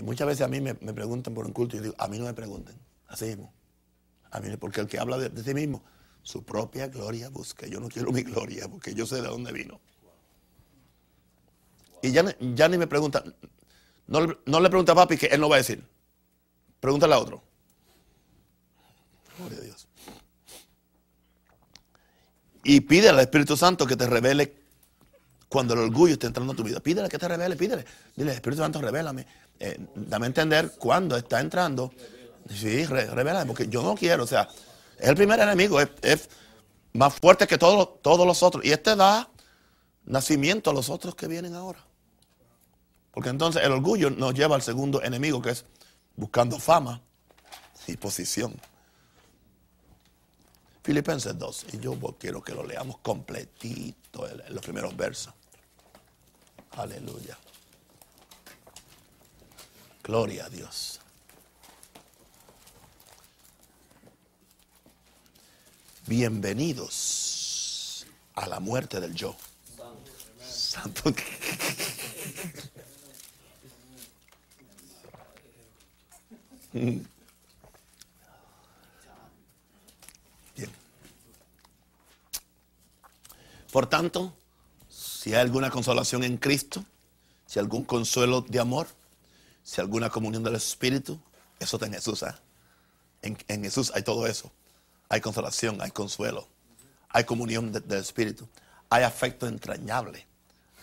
[0.00, 2.24] muchas veces a mí me, preguntan por un culto y yo digo, a mí no
[2.24, 2.74] me pregunten,
[3.08, 3.52] así mismo.
[4.30, 5.82] A mí, porque el que habla de, sí mismo,
[6.22, 7.66] su propia gloria busca.
[7.66, 9.80] Yo no quiero mi gloria porque yo sé de dónde vino.
[12.02, 13.34] Y ya, ya ni me preguntan,
[14.06, 15.84] no, le pregunta a papi que él no va a decir.
[16.80, 17.42] Pregúntale a otro.
[19.38, 19.86] Gloria a Dios.
[22.64, 24.62] Y pide al Espíritu Santo que te revele
[25.48, 26.80] cuando el orgullo está entrando en tu vida.
[26.80, 27.84] Pídele que te revele, pídele.
[28.16, 29.26] Dile, Espíritu Santo, revélame.
[29.58, 31.92] Eh, dame a entender cuando está entrando.
[32.52, 34.48] Sí, revela, porque yo no quiero, o sea,
[35.02, 36.30] es el primer enemigo, es,
[36.92, 38.64] más fuerte que todos, todos los otros.
[38.64, 39.28] Y este da
[40.04, 41.84] nacimiento a los otros que vienen ahora.
[43.10, 45.64] Porque entonces el orgullo nos lleva al segundo enemigo, que es
[46.14, 47.00] buscando fama
[47.88, 48.54] y posición.
[50.84, 55.32] Filipenses 2, y yo quiero que lo leamos completito en los primeros versos.
[56.76, 57.36] Aleluya.
[60.04, 61.01] Gloria a Dios.
[66.06, 69.34] Bienvenidos a la muerte del yo.
[70.44, 71.14] Santo.
[76.72, 77.06] Bien.
[83.70, 84.34] Por tanto,
[84.88, 86.84] si hay alguna consolación en Cristo,
[87.46, 88.88] si hay algún consuelo de amor,
[89.62, 91.20] si alguna comunión del Espíritu,
[91.60, 92.22] eso está en Jesús.
[92.22, 92.34] ¿eh?
[93.22, 94.50] En, Jesús hay todo eso.
[95.12, 96.48] Hay consolación, hay consuelo,
[97.10, 98.48] hay comunión del Espíritu,
[98.88, 100.26] hay afecto entrañable,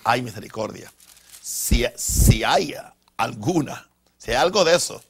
[0.04, 0.94] hay misericordia.
[1.42, 2.76] Si, si hay
[3.18, 3.90] alguna,
[4.20, 5.02] si hay algo de eso,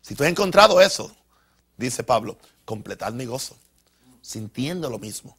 [0.00, 1.14] si tú has encontrado eso,
[1.76, 3.58] dice Pablo, completad mi gozo,
[4.22, 5.36] sintiendo lo mismo,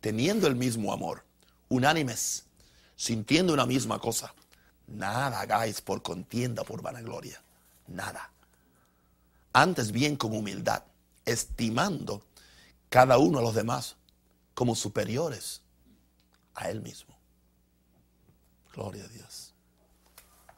[0.00, 1.22] teniendo el mismo amor,
[1.68, 2.44] unánimes,
[2.96, 4.32] sintiendo una misma cosa
[4.86, 7.40] Nada hagáis por contienda, por vanagloria.
[7.88, 8.30] Nada.
[9.52, 10.82] Antes bien con humildad,
[11.24, 12.22] estimando
[12.94, 13.96] cada uno a los demás
[14.54, 15.62] como superiores
[16.54, 17.12] a él mismo.
[18.72, 19.52] Gloria a Dios.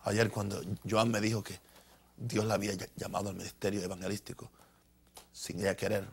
[0.03, 1.59] Ayer cuando Joan me dijo que
[2.14, 4.51] Dios la había llamado al ministerio evangelístico
[5.32, 6.07] sin ella querer,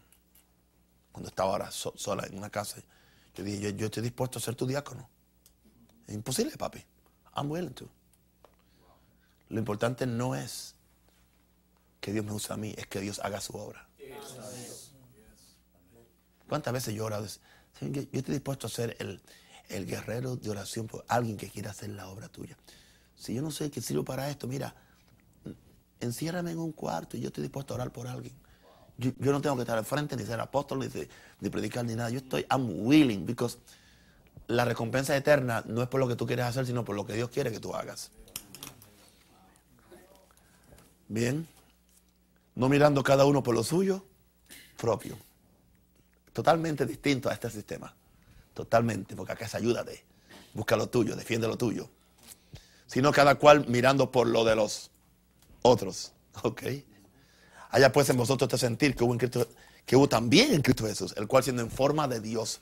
[1.11, 2.81] cuando estaba ahora sola en una casa,
[3.35, 5.09] yo dije, yo, estoy dispuesto a ser tu diácono.
[6.07, 6.81] Es imposible, papi.
[7.35, 7.89] I'm willing to.
[9.49, 10.73] Lo importante no es
[11.99, 13.89] que Dios me use a mí, es que Dios haga su obra.
[16.53, 17.25] ¿Cuántas veces yo he orado?
[17.81, 22.07] Yo estoy dispuesto a ser el, guerrero de oración por alguien que quiera hacer la
[22.09, 22.55] obra tuya.
[23.15, 24.75] Si yo no sé qué sirvo para esto, mira,
[25.99, 28.35] enciérrame en un cuarto y yo estoy dispuesto a orar por alguien.
[28.99, 30.89] Yo, no tengo que estar al frente ni ser apóstol ni,
[31.39, 32.11] ni, predicar ni nada.
[32.11, 33.57] Yo estoy, I'm willing because
[34.45, 37.13] la recompensa eterna no es por lo que tú quieres hacer, sino por lo que
[37.15, 38.11] Dios quiere que tú hagas.
[41.07, 41.47] Bien.
[42.53, 44.05] No mirando cada uno por lo suyo
[44.77, 45.17] propio.
[46.33, 47.95] Totalmente distinto a este sistema.
[48.53, 50.03] Totalmente, porque acá es ayúdate.
[50.53, 51.89] Busca lo tuyo, defiende lo tuyo.
[52.87, 54.91] Sino cada cual mirando por lo de los
[55.61, 56.11] otros.
[56.43, 56.63] ¿Ok?
[57.69, 59.47] Haya pues en vosotros este sentir que hubo, en Cristo,
[59.85, 62.61] que hubo también en Cristo Jesús, el cual siendo en forma de Dios,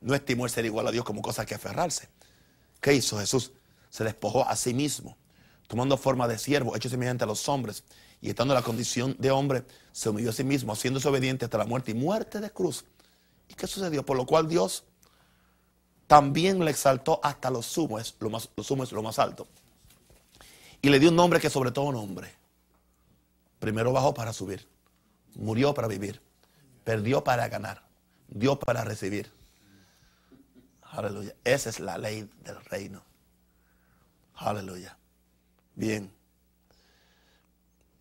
[0.00, 2.08] no estimó el ser igual a Dios como cosa que aferrarse.
[2.80, 3.52] ¿Qué hizo Jesús?
[3.90, 5.16] Se despojó a sí mismo,
[5.66, 7.84] tomando forma de siervo, hecho semejante a los hombres,
[8.20, 11.58] y estando en la condición de hombre, se humilló a sí mismo, haciéndose obediente hasta
[11.58, 12.84] la muerte y muerte de cruz.
[13.48, 14.04] ¿Y qué sucedió?
[14.04, 14.84] Por lo cual Dios
[16.06, 19.46] también le exaltó hasta los sumos, lo más, los sumos, lo más alto.
[20.82, 22.32] Y le dio un nombre que sobre todo nombre.
[23.58, 24.66] Primero bajó para subir,
[25.34, 26.20] murió para vivir,
[26.84, 27.82] perdió para ganar,
[28.28, 29.32] dio para recibir.
[30.82, 31.34] Aleluya.
[31.44, 33.02] Esa es la ley del reino.
[34.34, 34.96] Aleluya.
[35.74, 36.17] Bien.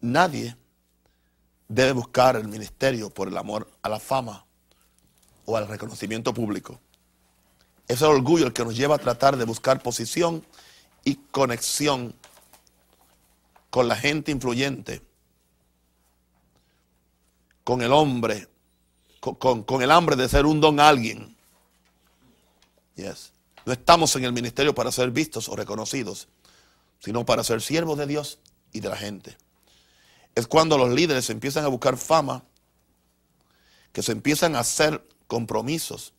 [0.08, 0.56] Nadie
[1.68, 4.46] debe buscar el ministerio por el amor a la fama
[5.44, 6.80] o al reconocimiento público.
[7.90, 10.46] Es el orgullo el que nos lleva a tratar de buscar posición
[11.04, 12.16] y conexión
[13.70, 15.02] con la gente influyente,
[17.66, 18.48] con el hombre,
[19.20, 21.36] con, el hambre de ser un don a alguien.
[22.96, 23.34] Yes.
[23.66, 26.30] No estamos en el ministerio para ser vistos o reconocidos,
[27.00, 28.40] sino para ser siervos de Dios
[28.72, 29.38] y de la gente
[30.38, 32.44] es cuando los líderes empiezan a buscar fama,
[33.92, 36.14] que se empiezan a hacer compromisos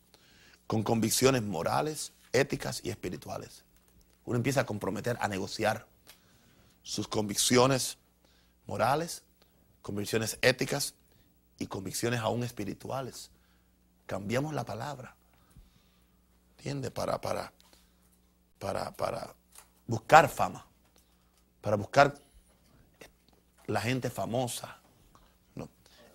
[0.67, 3.63] con convicciones morales, éticas y espirituales.
[4.25, 5.87] Uno empieza a comprometer, a negociar
[6.83, 7.97] sus convicciones
[8.67, 9.23] morales,
[9.81, 10.95] convicciones éticas
[11.57, 13.31] y convicciones aún espirituales.
[14.05, 15.15] Cambiamos la palabra.
[16.57, 16.91] ¿Entiende?
[16.91, 17.53] Para, para,
[18.57, 19.33] para, para
[19.87, 20.67] buscar fama,
[21.61, 22.19] para buscar
[23.69, 24.77] la gente famosa.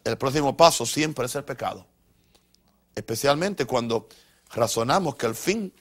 [0.02, 1.86] El próximo paso siempre es el pecado.
[2.94, 4.08] Especialmente cuando
[4.50, 5.72] razonamos que el fin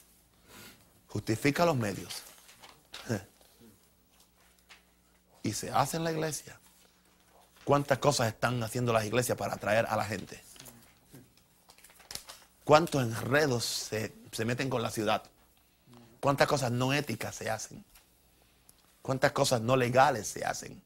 [1.07, 2.21] justifica los medios.
[5.45, 6.57] Y se hace en la iglesia.
[7.65, 10.41] ¿Cuántas cosas están haciendo las iglesias para atraer a la gente?
[12.63, 15.21] ¿Cuántos enredos se, se meten con la ciudad?
[16.21, 17.84] ¿Cuántas cosas no éticas se hacen?
[19.01, 20.82] ¿Cuántas cosas no legales se hacen?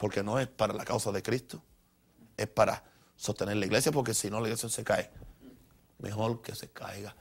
[0.00, 1.62] Porque no es para la causa de Cristo,
[2.34, 2.82] es para
[3.16, 5.10] sostener la iglesia, porque si no la iglesia se cae.
[5.98, 7.14] Mejor que se caiga,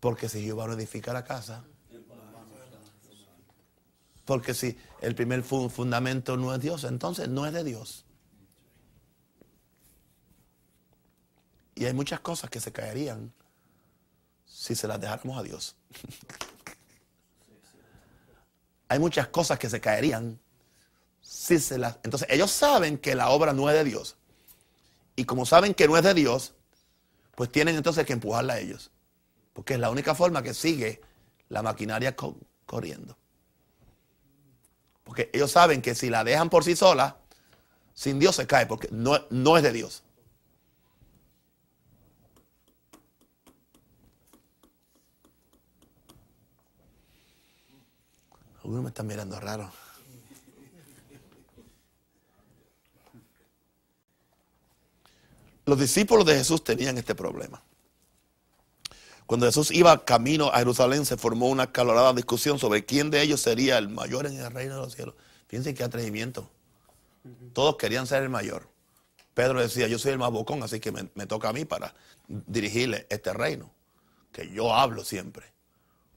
[0.00, 1.62] porque si Jehová no edifica la casa,
[4.24, 8.06] porque si el primer fundamento no es Dios, entonces no es de Dios.
[11.74, 13.30] Y hay muchas cosas que se caerían
[14.46, 15.76] si se las dejáramos a Dios.
[18.88, 20.40] hay muchas cosas que se caerían
[21.22, 21.54] se
[22.02, 24.16] entonces ellos saben que la obra no es de Dios.
[25.16, 26.54] Y como saben que no es de Dios,
[27.34, 28.90] pues tienen entonces que empujarla a ellos.
[29.52, 31.00] Porque es la única forma que sigue
[31.48, 32.16] la maquinaria
[32.66, 33.16] corriendo.
[35.04, 37.16] Porque ellos saben que si la dejan por sí sola,
[37.94, 40.02] sin Dios se cae, porque no, no es de Dios.
[48.62, 49.70] Algunos me están mirando raro.
[55.64, 57.62] Los discípulos de Jesús tenían este problema.
[59.26, 63.40] Cuando Jesús iba camino a Jerusalén se formó una calorada discusión sobre quién de ellos
[63.40, 65.14] sería el mayor en el reino de los cielos.
[65.46, 66.50] Fíjense qué atrevimiento.
[67.52, 68.68] Todos querían ser el mayor.
[69.34, 71.94] Pedro decía, yo soy el más bocón, así que me, toca a mí para
[72.28, 73.72] dirigirle este reino,
[74.32, 75.46] que yo hablo siempre.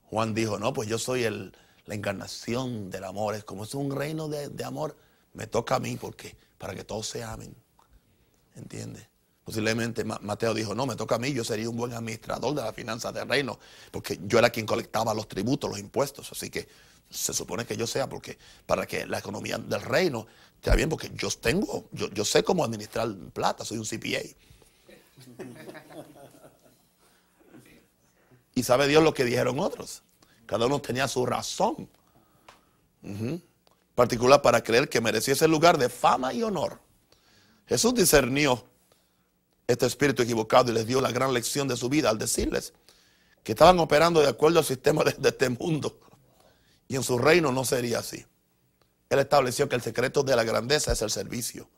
[0.10, 3.36] Juan dijo, no, pues yo soy la encarnación del amor.
[3.36, 4.98] Es como es un reino de, de amor,
[5.34, 7.56] me toca a mí porque para que todos se amen.
[8.56, 9.08] ¿Entiendes?
[9.46, 12.74] Posiblemente Mateo dijo, no, me toca a mí, yo sería un buen administrador de las
[12.74, 13.60] finanzas del reino,
[13.92, 16.68] porque yo era quien colectaba los tributos, los impuestos, así que
[17.12, 20.26] se supone que yo sea, porque para que la economía del reino
[20.56, 24.24] esté bien, porque yo tengo, yo, yo sé cómo administrar plata, soy un CPA.
[28.56, 30.02] y sabe Dios lo que dijeron otros.
[30.48, 31.88] Cada uno tenía su razón.
[33.94, 36.80] Particular para creer que merecía ese lugar de fama y honor.
[37.68, 38.66] Jesús discernió
[39.68, 42.74] este espíritu equivocado y les dio la gran lección de su vida al decirles
[43.44, 46.00] que estaban operando de acuerdo al sistema de, este mundo.
[46.88, 48.26] Y en su reino no sería así.
[49.10, 51.70] Él estableció que el secreto de la grandeza es el servicio,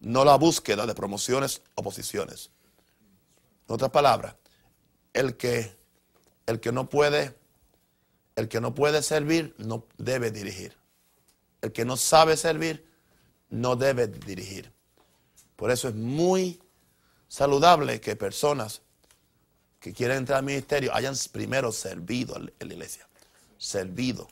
[0.00, 2.50] no la búsqueda de promociones o posiciones.
[3.66, 4.36] En otras palabras,
[5.14, 5.74] el que
[6.46, 7.34] el que no puede,
[8.36, 10.76] el que no puede servir, no debe dirigir.
[11.62, 12.86] El que no sabe servir,
[13.48, 14.72] no debe dirigir.
[15.56, 16.60] Por eso es muy
[17.34, 18.80] saludable que personas
[19.80, 23.08] que quieren entrar al ministerio hayan primero servido en la iglesia.
[23.58, 24.28] Servido.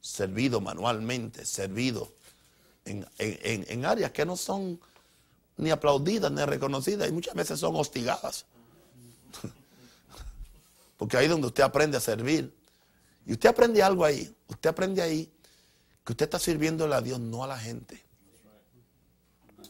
[0.00, 2.12] Servido manualmente, servido
[2.84, 4.80] en, áreas que no son
[5.56, 8.46] ni aplaudidas ni reconocidas y muchas veces son hostigadas.
[10.98, 12.54] Porque ahí es donde usted aprende a servir.
[13.26, 14.32] Y usted aprende algo ahí.
[14.46, 15.28] Usted aprende ahí
[16.04, 18.00] que usted está sirviéndole a Dios, no a la gente.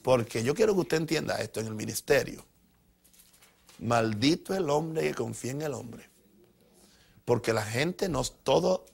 [0.02, 2.44] Porque yo quiero que usted entienda esto en el ministerio.
[3.78, 6.08] Maldito el hombre que confía en el hombre.
[7.24, 8.84] Porque la gente no es todo.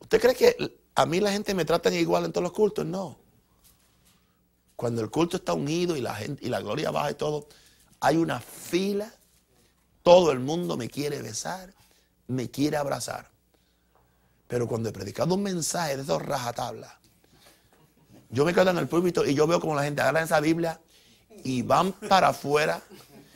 [0.00, 2.86] ¿Usted cree que a mí la gente me trata igual en todos los cultos?
[2.86, 3.18] No.
[4.76, 7.46] Cuando el culto está unido y la gente y la gloria baja y todo,
[8.00, 9.12] hay una fila.
[10.02, 11.72] Todo el mundo me quiere besar,
[12.26, 13.30] me quiere abrazar.
[14.48, 16.92] Pero cuando he predicado un mensaje de esos rajatablas,
[18.30, 20.80] yo me quedo en el púlpito y yo veo como la gente agarra esa Biblia
[21.44, 22.82] y van para afuera,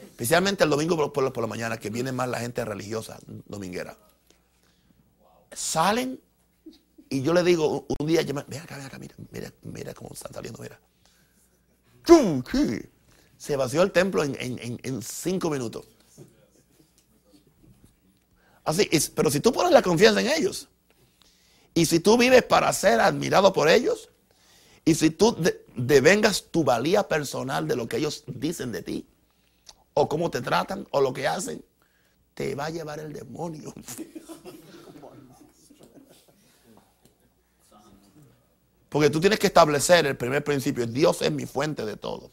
[0.01, 3.97] especialmente el domingo por, la mañana, que viene más la gente religiosa dominguera.
[5.53, 6.21] Salen
[7.11, 10.61] y yo le digo un día, acá, mira acá, mira, mira, mira cómo están saliendo,
[10.63, 10.79] mira.
[13.37, 15.87] Se vació el templo en, cinco minutos.
[18.65, 20.69] Así, pero si tú pones la confianza en ellos,
[21.75, 24.11] y si tú vives para ser admirado por ellos,
[24.89, 25.37] y si tú
[25.77, 29.07] devengas tu valía personal de lo que ellos dicen de ti,
[29.93, 31.63] o cómo te tratan, o lo que hacen,
[32.33, 33.75] te va a llevar el demonio.
[38.89, 40.87] Porque tú tienes que establecer el primer principio.
[40.87, 42.31] Dios es mi fuente de todo.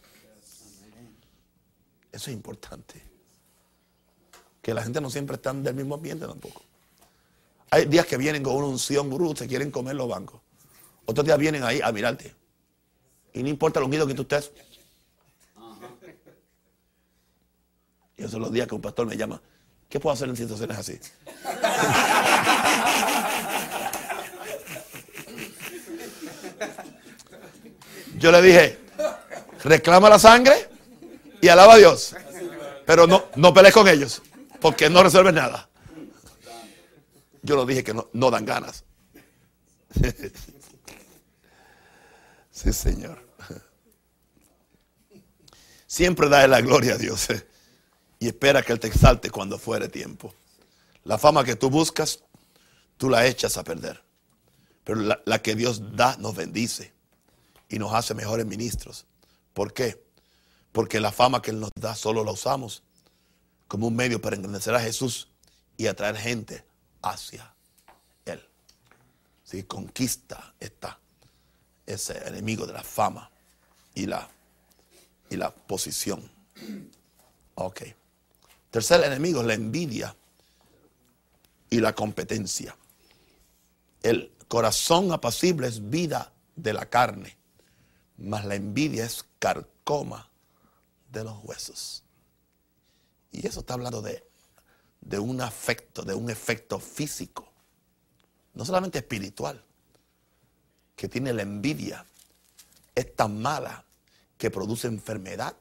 [2.10, 3.04] Eso es importante.
[4.62, 6.62] Que la gente no siempre está del mismo ambiente tampoco.
[7.72, 10.40] Hay días que vienen con una unción gurú, se quieren comer los bancos.
[11.06, 12.45] Otros días vienen ahí a mirarte.
[13.36, 14.52] Y no importa lo unido que tú estés.
[18.18, 19.42] Y esos son los días que un pastor me llama.
[19.90, 20.98] ¿Qué puedo hacer en situaciones así?
[28.18, 28.80] Yo le dije,
[29.66, 30.70] reclama la sangre
[31.42, 32.16] y alaba a Dios.
[32.86, 34.22] Pero no, no pelees con ellos,
[34.62, 35.68] porque no resuelven nada.
[37.42, 38.86] Yo lo dije que no, no dan ganas.
[42.56, 43.25] Sí, Señor.
[45.96, 47.48] Siempre da la gloria a Dios eh,
[48.20, 50.36] y espera que Él te exalte cuando fuere tiempo.
[51.06, 52.20] La fama que tú buscas,
[52.98, 54.04] tú la echas a perder.
[54.84, 56.92] Pero la, la que Dios da nos bendice
[57.70, 59.06] y nos hace mejores ministros.
[59.54, 60.04] ¿Por qué?
[60.74, 62.84] Porque la fama que Él nos da solo la usamos
[63.70, 65.30] como un medio para engrandecer a Jesús
[65.78, 66.66] y atraer gente
[67.04, 67.56] hacia
[68.26, 68.46] Él.
[69.46, 71.00] Si conquista está
[71.86, 73.32] ese enemigo de la fama
[73.94, 74.30] y la,
[75.30, 76.30] y la posición.
[77.56, 77.82] Ok.
[78.72, 80.16] Tercer enemigo es la envidia
[81.70, 82.76] y la competencia.
[84.04, 87.38] El corazón apacible es vida de la carne
[88.18, 90.30] mas la envidia es carcoma
[91.12, 92.04] de los huesos.
[93.32, 94.26] Y eso está hablando de,
[95.02, 97.48] de un afecto, de un efecto físico,
[98.54, 99.62] no solamente espiritual,
[100.96, 102.06] que tiene la envidia,
[102.94, 103.84] es tan mala
[104.46, 105.56] que produce enfermedad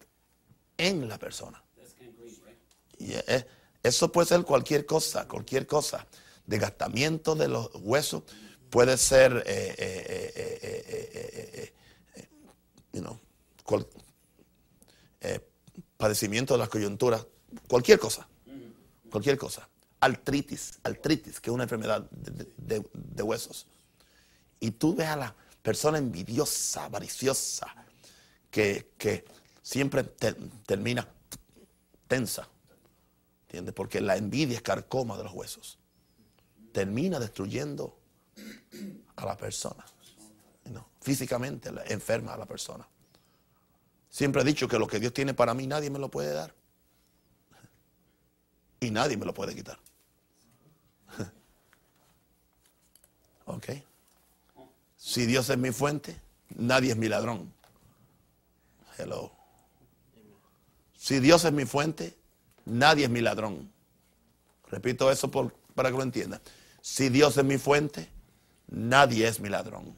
[0.76, 1.64] en la persona.
[2.98, 3.14] Y
[3.82, 6.06] eso puede ser cualquier cosa, cualquier cosa.
[6.44, 8.24] Desgastamiento de los huesos
[8.68, 10.32] puede ser eh, eh,
[11.62, 11.72] eh,
[15.22, 15.40] eh,
[15.96, 17.26] padecimiento de las coyunturas,
[17.66, 18.28] cualquier cosa,
[19.10, 19.66] cualquier cosa.
[19.98, 23.66] Artritis, artritis, que es una enfermedad de, huesos.
[24.60, 27.83] Y tú ves a la persona envidiosa, avariciosa,
[28.54, 29.24] que,
[29.62, 30.04] siempre
[30.66, 31.08] termina
[32.06, 32.48] tensa.
[33.46, 33.74] ¿Entiendes?
[33.74, 35.78] Porque la envidia es carcoma de los huesos.
[36.72, 37.96] Termina destruyendo
[39.16, 39.84] a la persona
[41.04, 42.88] físicamente enferma a la persona.
[44.08, 46.54] Siempre he dicho que lo que Dios tiene para mí nadie me lo puede dar.
[48.80, 49.78] Y nadie me lo puede quitar.
[53.44, 53.66] ¿Ok?
[54.96, 56.18] Si Dios es mi fuente,
[56.56, 57.52] nadie es mi ladrón.
[58.96, 59.32] Hello.
[60.96, 62.16] Si Dios es mi fuente,
[62.64, 63.70] nadie es mi ladrón.
[64.68, 66.40] Repito eso para que lo entiendan.
[66.80, 68.08] Si Dios es mi fuente,
[68.68, 69.96] nadie es mi ladrón.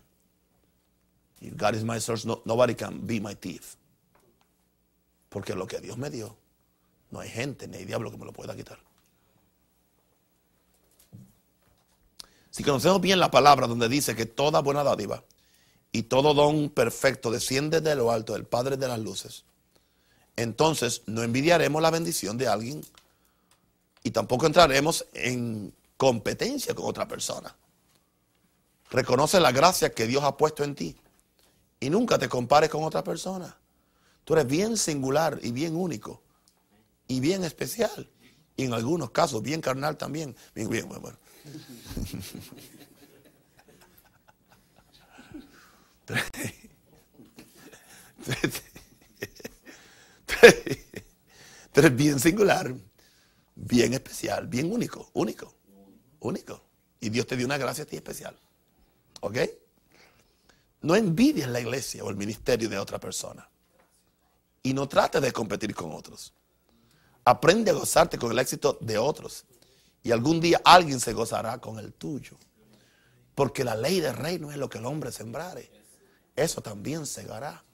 [1.41, 3.77] If God is my source, nobody can be my thief.
[5.29, 6.37] Porque lo que Dios me dio,
[7.11, 8.79] no hay gente ni hay diablo que me lo pueda quitar.
[12.51, 15.23] Si conocemos bien la palabra donde dice que toda buena dádiva
[15.97, 19.45] y todo don perfecto desciende de lo alto del Padre de las luces,
[20.37, 22.85] entonces no envidiaremos la bendición de alguien
[24.03, 27.57] y tampoco entraremos en competencia con otra persona.
[28.91, 30.97] Reconoce la gracia que Dios ha puesto en ti
[31.81, 33.57] y nunca te compares con otra persona.
[34.25, 36.21] Tú eres bien singular y bien único
[37.09, 38.07] y bien especial.
[38.55, 40.37] Y en algunos casos bien carnal también.
[40.55, 41.17] Bien, bueno.
[51.73, 52.75] Tú bien singular,
[53.55, 55.55] bien especial, bien único, único,
[56.21, 56.63] único.
[57.01, 58.35] Y Dios te dio una gracia a ti especial.
[59.21, 59.39] ¿Ok?
[60.83, 63.49] No envidies la iglesia o el ministerio de otra persona.
[64.63, 66.33] Y no trates de competir con otros.
[67.25, 69.45] Aprende a gozarte con el éxito de otros.
[70.03, 72.39] Y algún día alguien se gozará con el tuyo.
[73.35, 75.71] Porque la ley del reino es lo que el hombre sembrare.
[76.37, 77.65] Eso también segará.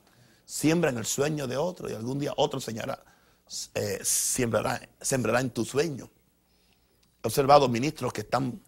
[0.45, 2.59] Siembra en el sueño de otro y algún día otro
[3.75, 6.09] eh, sembrará, sembrará en tu sueño.
[7.21, 8.61] He observado ministros que están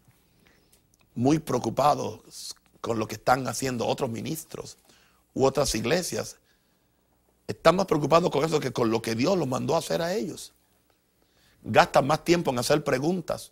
[1.15, 4.77] muy preocupados con lo que están haciendo otros ministros
[5.33, 6.37] u otras iglesias.
[7.47, 10.13] Están más preocupados con eso que con lo que Dios los mandó a hacer a
[10.13, 10.53] ellos.
[11.63, 13.51] Gastan más tiempo en hacer preguntas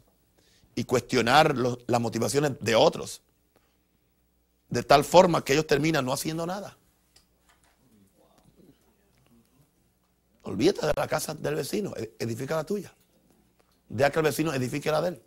[0.76, 3.22] y cuestionar las motivaciones de otros.
[4.74, 6.76] De tal forma que ellos terminan no haciendo nada.
[10.41, 12.91] Olvídate de la casa del vecino, e-, edifica la tuya.
[13.88, 15.21] Deja que el vecino edifique la de él.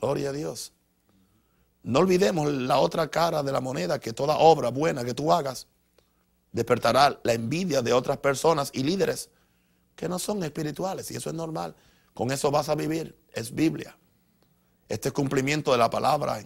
[0.00, 0.72] Gloria a Dios.
[1.82, 5.66] No olvidemos la otra cara de la moneda, que toda obra buena que tú hagas
[6.50, 9.28] despertará la envidia de otras personas y líderes
[9.94, 11.10] que no son espirituales.
[11.10, 11.76] Y eso es normal.
[12.14, 13.18] Con eso vas a vivir.
[13.34, 13.98] Es Biblia.
[14.88, 16.42] Este es cumplimiento de la palabra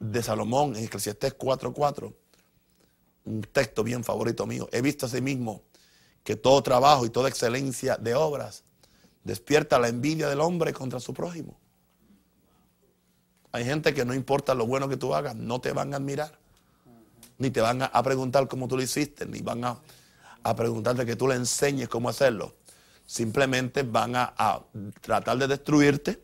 [0.00, 2.12] de Salomón en Eclesiastés 4.4.
[3.26, 4.68] Un texto bien favorito mío.
[4.72, 5.62] He visto mismo
[6.24, 8.64] que todo trabajo y toda excelencia de obras
[9.24, 11.58] despierta la envidia del hombre contra su prójimo.
[13.52, 16.38] Hay gente que no importa lo bueno que tú hagas, no te van a admirar.
[17.38, 19.80] Ni te van a preguntar cómo tú lo hiciste, ni van a,
[20.56, 22.54] preguntarte que tú le enseñes cómo hacerlo.
[23.06, 24.62] Simplemente van a,
[25.00, 26.22] tratar de destruirte,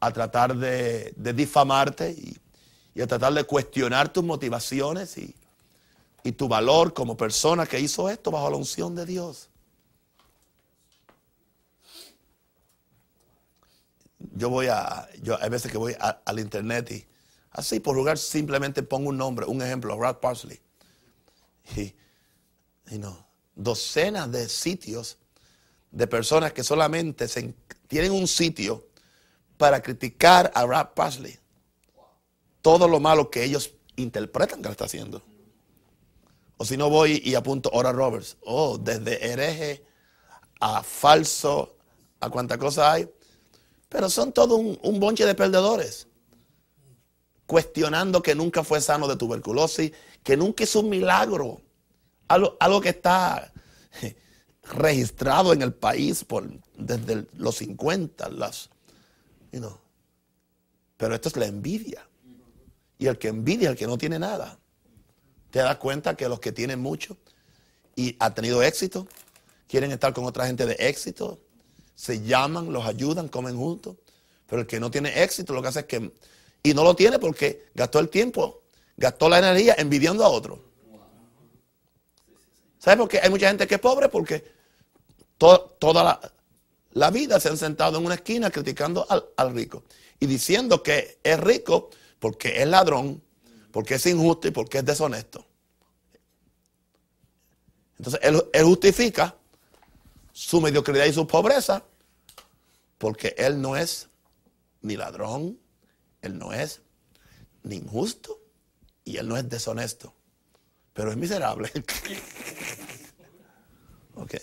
[0.00, 2.36] a tratar de, difamarte y,
[3.02, 5.34] a tratar de cuestionar tus motivaciones y,
[6.22, 9.48] y tu valor como persona que hizo esto bajo la unción de Dios.
[14.34, 17.06] yo voy a, yo hay veces que voy al internet y
[17.50, 20.60] así por lugar simplemente pongo un nombre, un ejemplo, Rod Parsley.
[21.76, 25.18] Y, no, docenas de sitios
[25.90, 27.26] de personas que solamente
[27.88, 28.86] tienen un sitio
[29.56, 31.38] para criticar a Rod Parsley.
[32.64, 35.20] Todo lo malo que ellos interpretan que lo está haciendo.
[36.56, 38.38] O si no voy y apunto Ora Roberts.
[38.40, 39.84] Oh, desde hereje
[40.60, 41.76] a falso,
[42.20, 43.06] a cuánta cosa hay.
[43.90, 46.08] Pero son todo un, bonche de perdedores.
[47.44, 49.92] Cuestionando que nunca fue sano de tuberculosis,
[50.22, 51.60] que nunca hizo un milagro.
[52.28, 53.52] Algo, que está
[54.62, 56.24] registrado en el país
[56.78, 58.30] desde los 50.
[58.30, 58.70] Las,
[60.96, 62.08] Pero esto es la envidia.
[62.98, 64.58] Y el que envidia, el que no tiene nada.
[65.50, 67.16] Te das cuenta que los que tienen mucho
[67.96, 69.06] y han tenido éxito,
[69.68, 71.40] quieren estar con otra gente de éxito,
[71.94, 73.96] se llaman, los ayudan, comen juntos.
[74.46, 76.12] Pero el que no tiene éxito lo que hace es que...
[76.62, 78.62] Y no lo tiene porque gastó el tiempo,
[78.96, 80.62] gastó la energía envidiando a otro.
[82.78, 84.08] ¿Sabes por qué hay mucha gente que es pobre?
[84.08, 84.44] Porque
[85.38, 86.20] toda
[86.92, 89.84] la, vida se han sentado en una esquina criticando al, rico
[90.20, 91.90] y diciendo que es rico
[92.24, 93.22] porque es ladrón,
[93.70, 95.44] porque es injusto y porque es deshonesto.
[97.98, 99.36] Entonces él justifica
[100.32, 101.84] su mediocridad y su pobreza,
[102.96, 104.08] porque Él no es
[104.80, 105.60] ni ladrón,
[106.22, 106.80] Él no es
[107.62, 108.40] ni injusto
[109.04, 110.14] y Él no es deshonesto,
[110.94, 111.70] pero es miserable.
[114.14, 114.34] ok.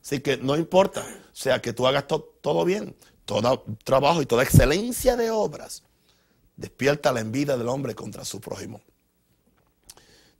[0.00, 2.94] Así que no importa, sea, que tú hagas todo bien,
[3.24, 5.82] todo trabajo y toda excelencia de obras,
[6.56, 8.80] despierta la envidia del hombre contra su prójimo.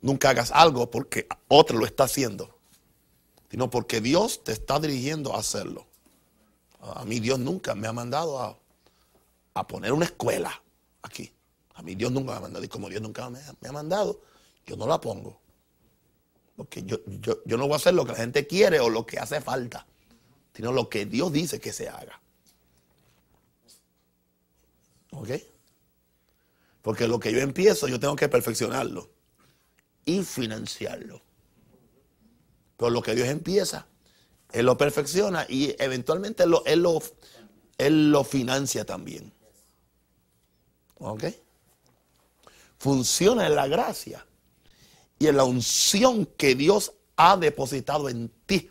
[0.01, 2.59] Nunca hagas algo porque otro lo está haciendo,
[3.51, 5.87] sino porque Dios te está dirigiendo a hacerlo.
[6.81, 8.59] A mí Dios nunca me ha mandado
[9.55, 10.63] a, poner una escuela
[11.03, 11.33] aquí.
[11.75, 12.65] A mí Dios nunca me ha mandado.
[12.65, 14.21] Y como Dios nunca me, ha mandado,
[14.67, 15.41] yo no la pongo.
[16.57, 19.19] Porque yo, yo, no voy a hacer lo que la gente quiere o lo que
[19.19, 19.87] hace falta,
[20.55, 22.21] sino lo que Dios dice que se haga.
[25.17, 25.31] ¿Ok?
[26.83, 29.11] Porque lo que yo empiezo, yo tengo que perfeccionarlo
[30.05, 31.23] y financiarlo.
[32.77, 33.87] Pero lo que Dios empieza,
[34.53, 36.63] Él lo perfecciona y eventualmente Él lo,
[37.79, 39.33] Él lo, financia también.
[40.99, 41.25] ¿Ok?
[42.79, 44.27] Funciona en la gracia
[45.19, 48.71] y en la unción que Dios ha depositado en ti.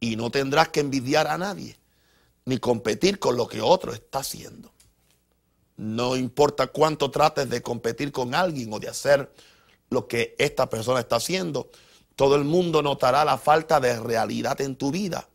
[0.00, 1.76] Y no tendrás que envidiar a nadie,
[2.44, 4.73] ni competir con lo que otro está haciendo.
[5.76, 9.32] No importa cuánto trates de competir con alguien o de hacer
[9.90, 11.70] lo que esta persona está haciendo,
[12.16, 15.28] todo el mundo notará la falta de realidad en tu vida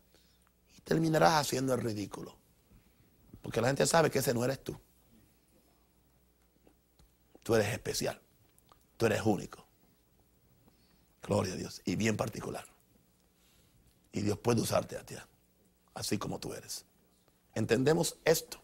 [0.76, 2.36] y terminarás haciendo el ridículo.
[3.42, 4.78] Porque la gente sabe que ese no eres tú.
[7.42, 8.20] Tú eres especial.
[8.96, 9.66] Tú eres único.
[11.22, 11.80] Gloria a Dios.
[11.84, 12.64] Y bien particular.
[14.12, 15.14] Y Dios puede usarte a ti.
[15.94, 16.84] Así como tú eres.
[17.54, 18.60] ¿Entendemos esto?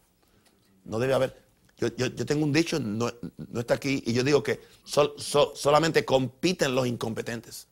[0.83, 1.46] No debe haber.
[1.77, 1.93] Yo,
[2.25, 3.11] tengo un dicho, no,
[3.55, 7.67] está aquí, y yo digo que solamente compiten los incompetentes.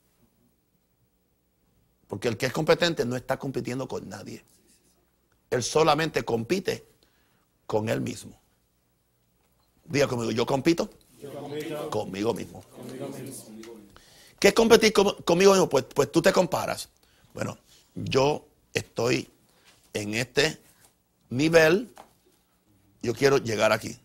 [2.07, 4.45] Porque el que es competente no está compitiendo con nadie.
[5.49, 6.85] Él solamente compite
[7.65, 8.39] con él mismo.
[9.85, 10.89] Diga conmigo, yo compito,
[11.89, 12.63] conmigo mismo.
[14.39, 15.67] ¿Qué es competir conmigo mismo?
[15.67, 16.89] Pues, pues tú te comparas.
[17.33, 17.57] Bueno,
[17.95, 19.29] yo estoy
[19.93, 20.59] en este
[21.29, 21.91] nivel,
[23.05, 23.97] yo quiero llegar aquí.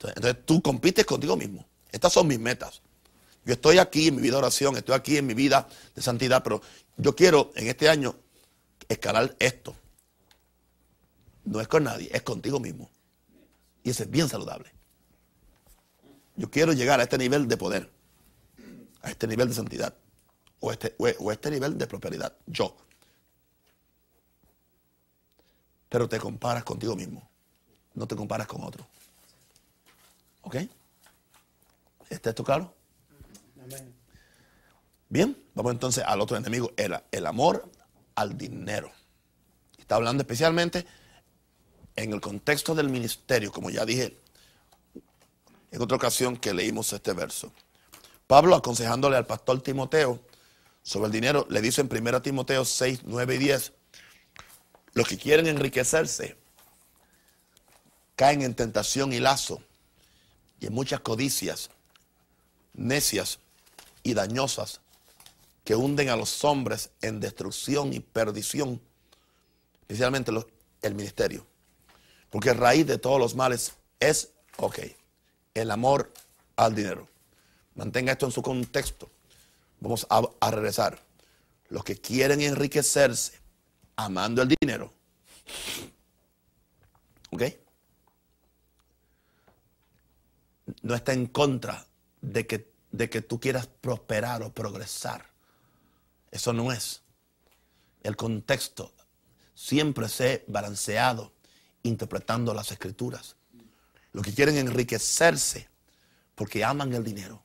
[0.00, 1.66] Entonces, entonces, tú compites contigo mismo.
[1.92, 2.80] Estas son mis metas.
[3.44, 6.42] Yo estoy aquí en mi vida de oración, estoy aquí en mi vida de santidad,
[6.42, 6.62] pero
[6.96, 8.16] yo quiero en este año
[8.88, 9.74] escalar esto.
[11.44, 12.90] No es con nadie, es contigo mismo.
[13.82, 14.72] Y eso es bien saludable.
[16.36, 17.90] Yo quiero llegar a este nivel de poder,
[19.02, 19.94] a este nivel de santidad,
[20.60, 22.34] o, este, o este nivel de prosperidad.
[22.46, 22.74] Yo.
[25.90, 27.28] Pero te comparas contigo mismo,
[27.92, 28.86] no te comparas con otro.
[30.40, 30.56] ¿Ok?
[32.08, 32.74] ¿Está esto claro?
[35.10, 37.70] Bien, vamos entonces al otro enemigo, el, el amor
[38.14, 38.90] al dinero.
[39.76, 40.86] Está hablando especialmente
[41.96, 44.16] en el contexto del ministerio, como ya dije
[45.72, 47.52] en otra ocasión que leímos este verso.
[48.26, 50.20] Pablo aconsejándole al pastor Timoteo
[50.82, 53.72] sobre el dinero, le dice en 1 Timoteo 6, 9 y 10,
[54.92, 56.36] los que quieren enriquecerse
[58.16, 59.62] caen en tentación y lazo
[60.60, 61.70] y en muchas codicias
[62.74, 63.38] necias
[64.02, 64.80] y dañosas
[65.64, 68.80] que hunden a los hombres en destrucción y perdición,
[69.82, 70.32] especialmente
[70.82, 71.46] el ministerio.
[72.30, 74.78] Porque raíz de todos los males es, ok,
[75.54, 76.12] el amor
[76.56, 77.08] al dinero.
[77.74, 79.10] Mantenga esto en su contexto.
[79.80, 81.00] Vamos a, a regresar.
[81.68, 83.39] Los que quieren enriquecerse
[84.04, 84.92] amando el dinero,
[87.30, 87.42] ¿ok?
[90.82, 91.86] No está en contra
[92.20, 95.26] de que, de que tú quieras prosperar o progresar.
[96.30, 97.02] Eso no es.
[98.02, 98.92] El contexto
[99.54, 101.32] siempre se balanceado
[101.82, 103.36] interpretando las escrituras.
[104.12, 105.68] Los que quieren enriquecerse
[106.34, 107.42] porque aman el dinero.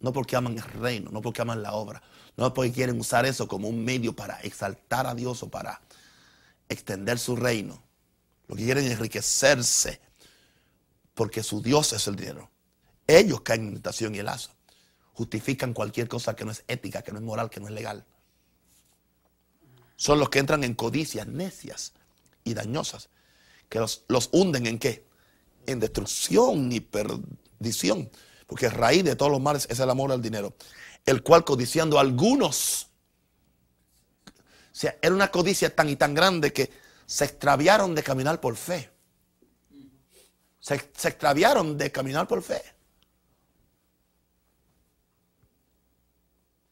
[0.00, 2.02] No porque aman el reino, no porque aman la obra.
[2.38, 5.80] No porque quieren usar eso como un medio para exaltar a Dios o para
[6.68, 7.82] extender su reino.
[8.46, 10.00] Lo que quieren enriquecerse
[11.14, 12.48] porque su Dios es el dinero.
[13.08, 14.52] Ellos caen en tentación y el lazo.
[15.14, 18.06] Justifican cualquier cosa que no es ética, que no es moral, que no es legal.
[19.96, 21.92] Son los que entran en codicias necias
[22.44, 23.08] y dañosas,
[23.68, 25.04] que los, los hunden en qué?
[25.66, 28.08] En destrucción y perdición.
[28.48, 30.56] Porque raíz de todos los males es el amor al dinero,
[31.04, 32.88] el cual codiciando a algunos,
[34.26, 36.72] o sea, era una codicia tan y tan grande que
[37.04, 38.90] se extraviaron de caminar por fe.
[40.60, 42.62] Se, se extraviaron de caminar por fe.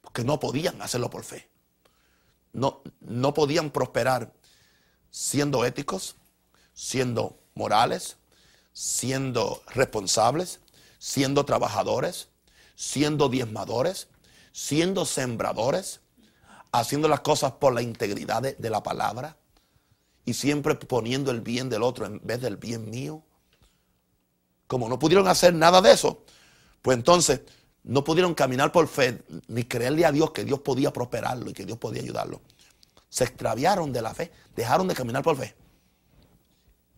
[0.00, 1.50] Porque no podían hacerlo por fe.
[2.54, 4.32] No, no podían prosperar
[5.10, 6.16] siendo éticos,
[6.72, 8.16] siendo morales,
[8.72, 10.60] siendo responsables,
[11.06, 12.30] siendo trabajadores,
[12.74, 14.08] siendo diezmadores,
[14.50, 16.00] siendo sembradores,
[16.72, 19.36] haciendo las cosas por la integridad de, la palabra
[20.24, 23.22] y siempre poniendo el bien del otro en vez del bien mío.
[24.66, 26.24] Como no pudieron hacer nada de eso,
[26.82, 27.42] pues entonces
[27.84, 31.64] no pudieron caminar por fe ni creerle a Dios que Dios podía prosperarlo y que
[31.64, 32.40] Dios podía ayudarlo
[33.08, 35.54] se extraviaron de la fe, dejaron de caminar por fe.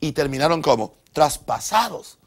[0.00, 2.18] Y terminaron como traspasados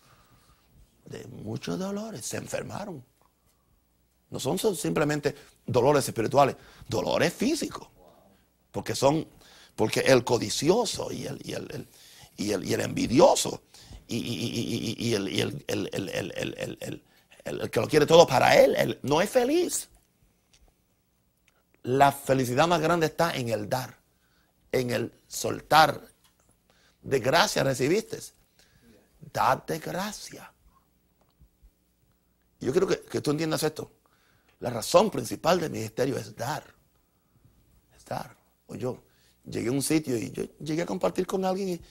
[1.11, 3.03] de muchos dolores, se enfermaron.
[4.29, 5.35] No son simplemente
[5.65, 6.55] dolores espirituales,
[6.87, 7.87] dolores físicos.
[8.71, 9.27] Porque son,
[9.75, 11.87] porque el codicioso y el, y el,
[12.37, 13.61] y el envidioso
[14.07, 15.27] y, el,
[17.45, 19.89] el, que lo quiere todo para él, no es feliz.
[21.83, 23.97] La felicidad más grande está en el dar,
[24.71, 26.01] en el soltar.
[27.01, 28.19] De gracia recibiste.
[29.33, 30.50] Date gracia.
[32.61, 33.91] Yo quiero que, que tú entiendas esto.
[34.59, 36.63] La razón principal del ministerio es dar.
[37.97, 38.35] Es dar.
[38.67, 39.01] O yo
[39.45, 41.81] llegué a un sitio y yo llegué a compartir con alguien y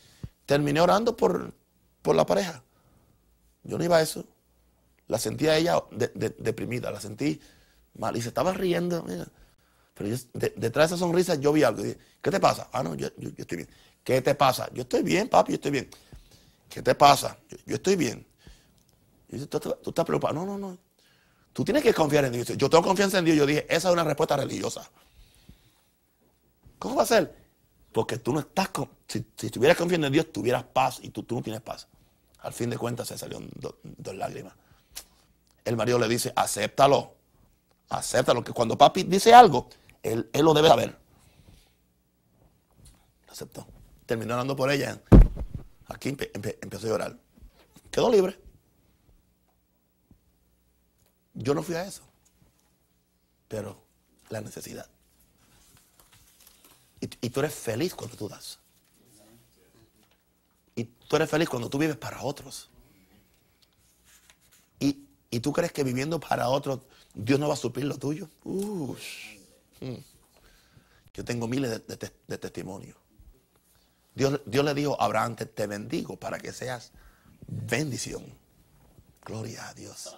[0.46, 1.52] terminé orando por,
[2.02, 2.62] por la pareja.
[3.64, 4.24] Yo no iba a eso.
[5.08, 7.40] La sentía ella deprimida, la sentí
[7.98, 9.04] mal y se estaba riendo.
[9.94, 11.82] Pero detrás de esa sonrisa yo vi algo.
[12.22, 12.68] ¿Qué te pasa?
[12.72, 13.68] Ah, no, yo, estoy bien.
[14.04, 14.70] ¿Qué te pasa?
[14.72, 15.90] Yo estoy bien, papi, yo estoy bien.
[16.68, 17.36] ¿Qué te pasa?
[17.66, 18.24] Yo, estoy bien.
[19.30, 20.34] Y ¿tú, tú, estás preocupado.
[20.34, 20.78] No, no, no.
[21.52, 22.48] Tú tienes que confiar en Dios.
[22.56, 23.36] Yo tengo confianza en Dios.
[23.36, 24.88] Yo dije, esa es una respuesta religiosa.
[26.78, 27.34] ¿Cómo va a ser?
[27.92, 31.22] Porque tú no estás, con, si, si, estuvieras confiando en Dios, tuvieras paz y tú,
[31.24, 31.88] tú no tienes paz.
[32.40, 33.40] Al fin de cuentas se salió
[33.82, 34.54] dos lágrimas.
[35.64, 37.14] El marido le dice, acéptalo,
[37.90, 39.68] acéptalo, que cuando papi dice algo,
[40.02, 40.96] él, lo debe saber.
[43.26, 43.66] Lo aceptó.
[44.06, 45.00] Terminó orando por ella.
[45.86, 47.18] Aquí empezó a llorar.
[47.90, 48.38] Quedó libre.
[51.40, 52.02] Yo no fui a eso.
[53.48, 53.82] Pero
[54.28, 54.86] la necesidad.
[57.00, 58.58] Y, tú eres feliz cuando tú das.
[60.76, 62.68] Y tú eres feliz cuando tú vives para otros.
[64.78, 66.80] Y, tú crees que viviendo para otros,
[67.14, 68.28] Dios no va a suplir lo tuyo.
[68.44, 69.94] Mm.
[71.14, 72.96] Yo tengo miles de, testimonios.
[74.14, 76.90] Dios, Dios, le dijo a Abraham, te bendigo para que seas
[77.46, 78.24] bendición.
[79.24, 80.16] Gloria a Dios.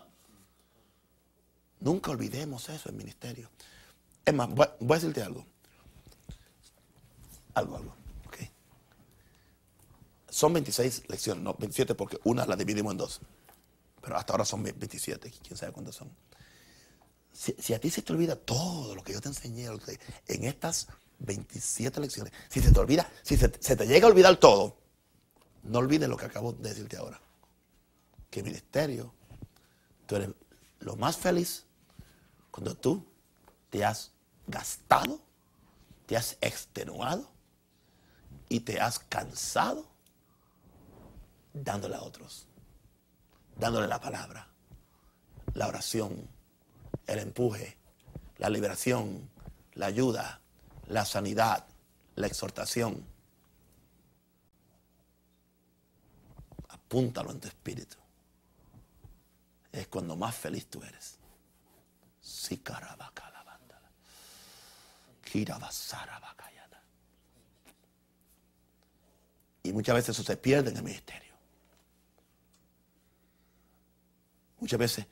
[1.82, 3.50] Nunca olvidemos eso en ministerio.
[4.24, 5.44] Es más, voy, a decirte algo.
[7.54, 8.02] Algo, algo.
[10.32, 13.20] Son 26 lecciones, no 27 porque una la dividimos en dos.
[14.00, 16.10] Pero hasta ahora son 27, quién sabe cuántas son.
[17.32, 19.68] Si, a ti se te olvida todo lo que yo te enseñé
[20.28, 24.78] en estas 27 lecciones, si se te olvida, si se, te llega a olvidar todo,
[25.64, 27.20] no olvides lo que acabo de decirte ahora.
[28.30, 29.12] Que ministerio,
[30.06, 30.30] tú eres
[30.80, 31.66] lo más feliz
[32.52, 33.04] cuando tú
[33.70, 34.12] te has
[34.46, 35.18] gastado,
[36.06, 37.28] te has extenuado
[38.48, 39.86] y te has cansado
[41.54, 42.46] dándole a otros,
[43.56, 44.46] dándole la palabra,
[45.54, 46.28] la oración,
[47.06, 47.78] el empuje,
[48.36, 49.30] la liberación,
[49.72, 50.40] la ayuda,
[50.88, 51.64] la sanidad,
[52.16, 53.06] la exhortación.
[56.68, 57.96] Apúntalo en tu espíritu.
[59.72, 61.21] Es cuando más feliz tú eres.
[69.62, 71.32] Y muchas veces eso se pierde en el ministerio.
[74.58, 75.06] Muchas veces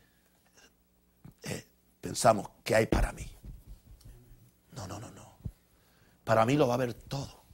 [1.43, 1.66] eh,
[2.01, 3.26] pensamos, ¿qué hay para mí?
[4.72, 5.38] No, no, no, no.
[6.24, 7.45] Para mí lo va a haber todo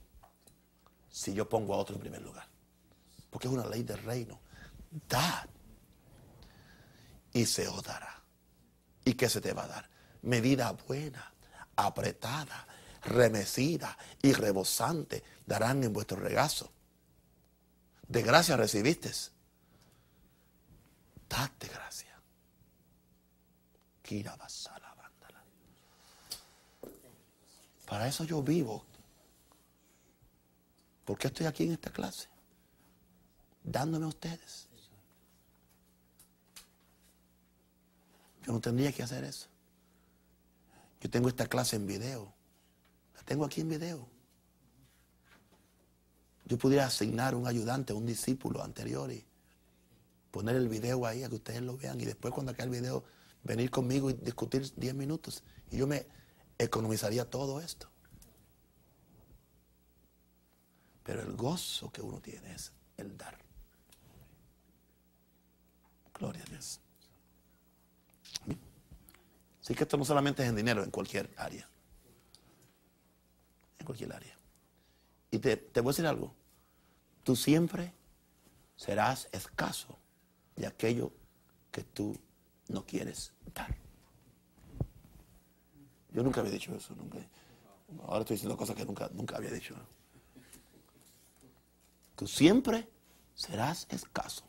[1.09, 2.47] si yo pongo a otro en primer lugar.
[3.29, 4.39] Porque es una ley del reino.
[5.07, 5.47] Dad
[7.33, 8.16] y se os dará.
[9.07, 9.89] ¿Y qué se te va a dar?
[10.23, 11.31] Medida buena,
[11.77, 12.67] apretada,
[13.05, 16.69] remecida y rebosante darán en vuestro regazo.
[18.05, 19.09] De gracia recibiste.
[21.29, 22.19] Date gracia.
[27.85, 28.83] Para eso yo vivo.
[31.05, 32.27] ¿Por qué estoy aquí en esta clase?
[33.63, 34.66] Dándome a ustedes.
[38.47, 39.49] Yo no tendría que hacer eso.
[41.01, 42.33] Yo tengo esta clase en video.
[43.13, 44.07] La tengo aquí en video.
[46.45, 49.25] Yo pudiera asignar un ayudante, un discípulo anterior y
[50.31, 53.03] poner el video ahí a que ustedes lo vean y después cuando acabe el video
[53.43, 55.43] venir conmigo y discutir 10 minutos.
[55.69, 56.07] Y yo me
[56.57, 57.89] economizaría todo esto.
[61.03, 63.37] Pero el gozo que uno tiene es el dar.
[66.17, 66.79] Gloria a Dios.
[69.67, 71.67] Así que esto no solamente es en dinero, en cualquier área.
[73.77, 74.33] En cualquier área.
[75.29, 76.33] Y te, te voy a decir algo.
[77.25, 77.93] Tú siempre
[78.77, 79.99] serás escaso
[80.55, 81.11] de aquello
[81.69, 82.17] que tú
[82.69, 83.75] no quieres dar.
[86.13, 86.95] Yo nunca había dicho eso.
[88.03, 89.75] Ahora estoy diciendo cosas que nunca, nunca había dicho.
[92.15, 92.87] Tú siempre
[93.35, 94.45] serás escaso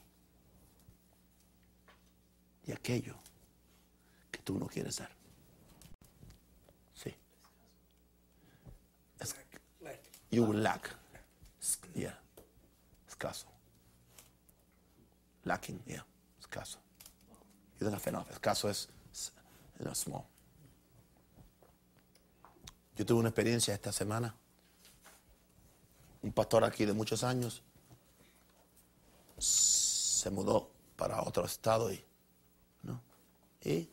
[2.66, 3.16] de aquello
[4.48, 5.08] tú no quieres ser.
[6.94, 7.14] Sí.
[10.30, 10.88] you will lack.
[11.94, 12.18] Yeah.
[13.06, 13.46] escaso.
[15.44, 16.02] Lacking, yeah,
[16.40, 16.78] escaso.
[17.78, 18.30] You don't have enough.
[18.30, 18.88] Escaso es
[19.78, 20.24] you know, small.
[22.96, 24.34] Yo tuve una experiencia esta semana.
[26.22, 27.62] Un pastor aquí de muchos años
[29.38, 32.02] se mudó para otro estado y,
[32.82, 33.02] ¿no?
[33.62, 33.90] y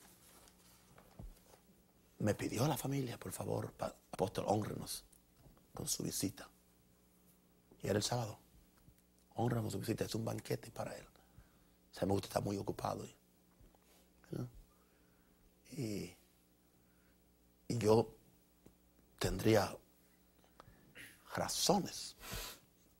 [2.19, 3.73] me pidió a la familia, por favor,
[4.11, 5.03] apóstol, honrenos
[5.73, 6.49] con su visita.
[7.81, 8.39] Y era el sábado.
[9.35, 11.05] Honra con su visita, es un banquete para él.
[11.91, 13.05] Sea, me gusta estar muy ocupado.
[15.71, 16.15] Y,
[17.67, 18.15] yo
[19.19, 19.75] tendría
[21.35, 22.15] razones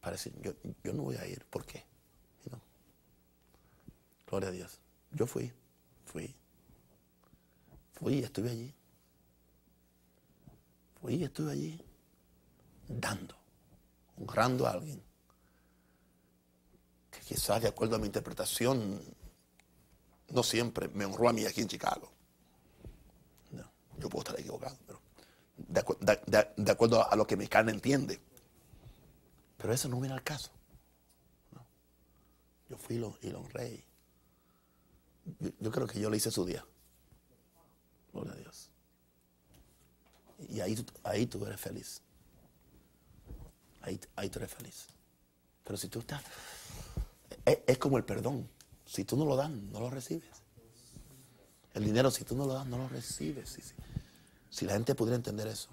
[0.01, 0.53] para decir, yo,
[0.83, 1.45] yo no voy a ir.
[1.45, 1.85] ¿Por qué?
[4.27, 4.79] Gloria a Dios.
[5.11, 5.51] Yo fui,
[6.05, 6.35] fui.
[7.93, 8.73] Fui estuve allí.
[11.05, 11.79] Fui y estuve allí
[12.87, 13.35] dando,
[14.17, 15.03] honrando a alguien.
[17.11, 18.99] Que quizás de acuerdo a mi interpretación,
[20.29, 22.11] no siempre me honró a mí aquí en Chicago.
[23.51, 24.99] No, yo puedo estar equivocado, pero
[26.57, 28.19] de, acuerdo a lo que mi carne entiende.
[29.57, 30.49] Pero eso no viene al caso.
[32.67, 33.85] Yo fui y lo honré.
[35.59, 36.65] Yo, creo que yo le hice su día.
[38.11, 38.71] Gloria a Dios.
[40.49, 42.01] Y ahí, ahí tú eres feliz.
[43.81, 44.87] Ahí, ahí tú eres feliz.
[45.63, 46.21] Pero si tú estás...
[47.45, 48.47] Es, como el perdón.
[48.85, 50.43] Si tú no lo das, no lo recibes.
[51.73, 53.57] El dinero, si tú no lo das, no lo recibes.
[54.49, 55.69] Si la gente pudiera entender eso,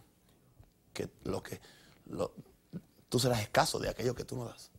[0.92, 1.60] que lo que
[3.08, 4.70] tú serás escaso de aquello que tú no das.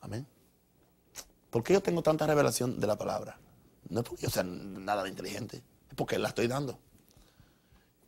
[0.00, 0.26] Amén.
[1.50, 3.38] ¿Por qué yo tengo tanta revelación de la palabra?
[3.88, 6.78] No es porque yo sea nada de inteligente, es porque la estoy dando.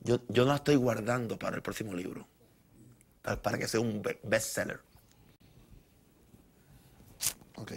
[0.05, 2.27] Yo, no la estoy guardando para el próximo libro,
[3.43, 4.81] para, que sea un bestseller.
[7.57, 7.73] Ok.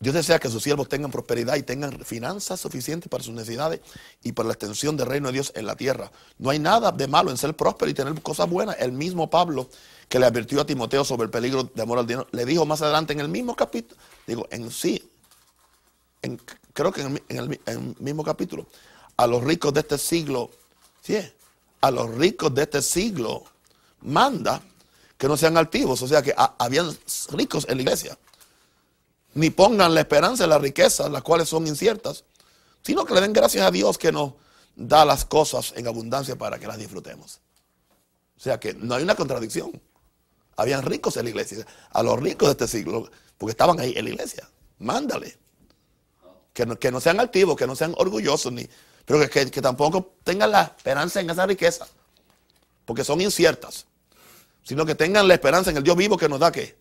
[0.00, 3.80] Dios desea que sus siervos tengan prosperidad y tengan finanzas suficientes para sus necesidades
[4.22, 6.10] y para la extensión del reino de Dios en la tierra.
[6.38, 8.76] No hay nada de malo en ser próspero y tener cosas buenas.
[8.78, 9.68] El mismo Pablo
[10.08, 12.80] que le advirtió a Timoteo sobre el peligro de amor al dinero, le dijo más
[12.82, 15.10] adelante en el mismo capítulo, digo, en sí,
[16.72, 18.66] creo que en el, mismo capítulo,
[19.16, 20.50] a los ricos de este siglo,
[21.02, 21.18] ¿sí?
[21.80, 23.44] a los ricos de este siglo
[24.00, 24.62] manda
[25.18, 26.96] que no sean altivos, o sea que habían
[27.30, 28.18] ricos en la iglesia,
[29.34, 32.24] ni pongan la esperanza en las riquezas, las cuales son inciertas,
[32.82, 34.32] sino que le den gracias a Dios que nos
[34.76, 37.40] da las cosas en abundancia para que las disfrutemos.
[38.36, 39.80] O sea que no hay una contradicción.
[40.56, 41.66] Habían ricos en la iglesia.
[41.90, 44.48] A los ricos de este siglo, porque estaban ahí en la iglesia.
[44.78, 45.38] Mándale.
[46.52, 48.68] Que no, que no sean altivos, que no sean orgullosos, ni,
[49.04, 51.86] pero que, tampoco tengan la esperanza en esa riqueza.
[52.84, 53.86] Porque son inciertas.
[54.62, 56.76] Sino que tengan la esperanza en el Dios vivo que nos da que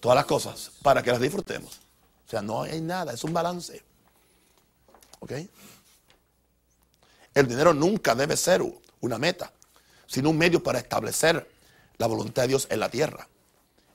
[0.00, 1.80] todas las cosas para que las disfrutemos.
[2.26, 3.82] O sea, no hay nada, es un balance.
[5.20, 5.32] ¿Ok?
[7.32, 8.62] El dinero nunca debe ser
[9.00, 9.52] una meta,
[10.06, 11.48] sino un medio para establecer
[11.96, 13.28] la voluntad de Dios en la tierra.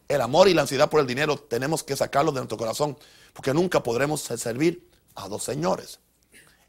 [0.08, 2.98] El amor y la ansiedad por el dinero tenemos que sacarlo de nuestro corazón,
[3.34, 6.00] porque nunca podremos servir a dos señores.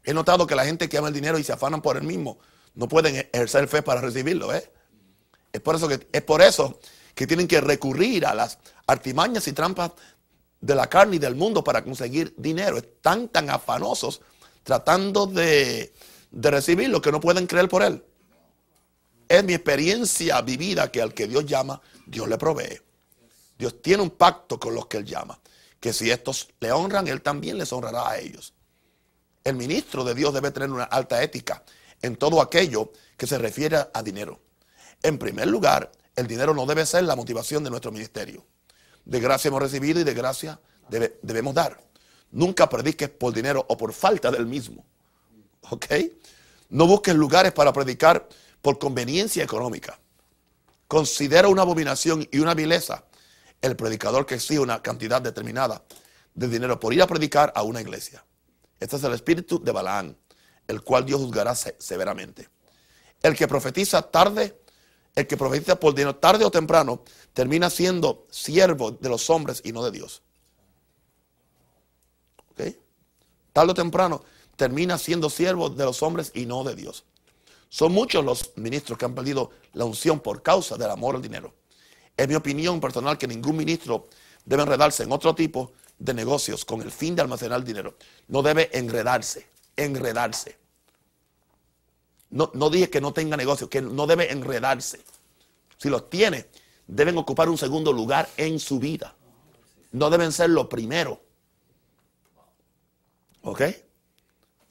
[0.03, 2.39] He notado que la gente que ama el dinero y se afanan por el mismo,
[2.75, 4.53] no pueden ejercer fe para recibirlo.
[4.53, 4.71] ¿eh?
[5.51, 6.79] Es, por eso que, es por eso
[7.13, 9.91] que tienen que recurrir a las artimañas y trampas
[10.59, 12.77] de la carne y del mundo para conseguir dinero.
[12.77, 14.21] Están tan afanosos
[14.63, 15.93] tratando de,
[16.31, 18.03] de recibir lo que no pueden creer por él.
[19.27, 22.81] Es mi experiencia vivida que al que Dios llama, Dios le provee.
[23.57, 25.39] Dios tiene un pacto con los que Él llama.
[25.79, 28.53] Que si estos le honran, Él también les honrará a ellos.
[29.43, 31.63] El ministro de Dios debe tener una alta ética
[32.01, 34.39] en todo aquello que se refiere a dinero.
[35.03, 38.45] En primer lugar, el dinero no debe ser la motivación de nuestro ministerio.
[39.05, 40.59] De gracia hemos recibido y de gracia
[41.21, 41.81] debemos dar.
[42.31, 44.85] Nunca prediques por dinero o por falta del mismo.
[45.69, 45.85] ¿Ok?
[46.69, 48.27] No busques lugares para predicar
[48.61, 49.99] por conveniencia económica.
[50.87, 53.05] Considera una abominación y una vileza
[53.61, 55.83] el predicador que exige una cantidad determinada
[56.33, 58.23] de dinero por ir a predicar a una iglesia.
[58.81, 60.17] Este es el espíritu de Balaán,
[60.67, 62.49] el cual Dios juzgará severamente.
[63.21, 64.59] El que profetiza tarde,
[65.15, 69.71] el que profetiza por dinero tarde o temprano, termina siendo siervo de los hombres y
[69.71, 70.23] no de Dios.
[72.49, 72.75] ¿Ok?
[73.53, 74.23] Tarde o temprano
[74.55, 77.05] termina siendo siervo de los hombres y no de Dios.
[77.69, 81.53] Son muchos los ministros que han perdido la unción por causa del amor al dinero.
[82.17, 84.09] Es mi opinión personal que ningún ministro
[84.43, 85.71] debe enredarse en otro tipo
[86.01, 87.95] de negocios con el fin de almacenar dinero.
[88.27, 90.57] No debe enredarse, enredarse.
[92.31, 94.99] No, no dije que no tenga negocios, que no debe enredarse.
[95.77, 96.47] Si los tiene,
[96.87, 99.15] deben ocupar un segundo lugar en su vida.
[99.91, 101.21] No deben ser lo primero.
[103.43, 103.61] ¿Ok?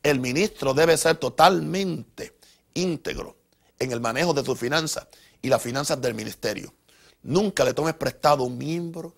[0.03, 2.39] El ministro debe ser totalmente
[2.75, 3.37] íntegro
[3.79, 5.07] en el manejo de sus finanzas
[5.41, 6.75] y las finanzas del ministerio.
[7.23, 9.15] Nunca le tomes prestado un miembro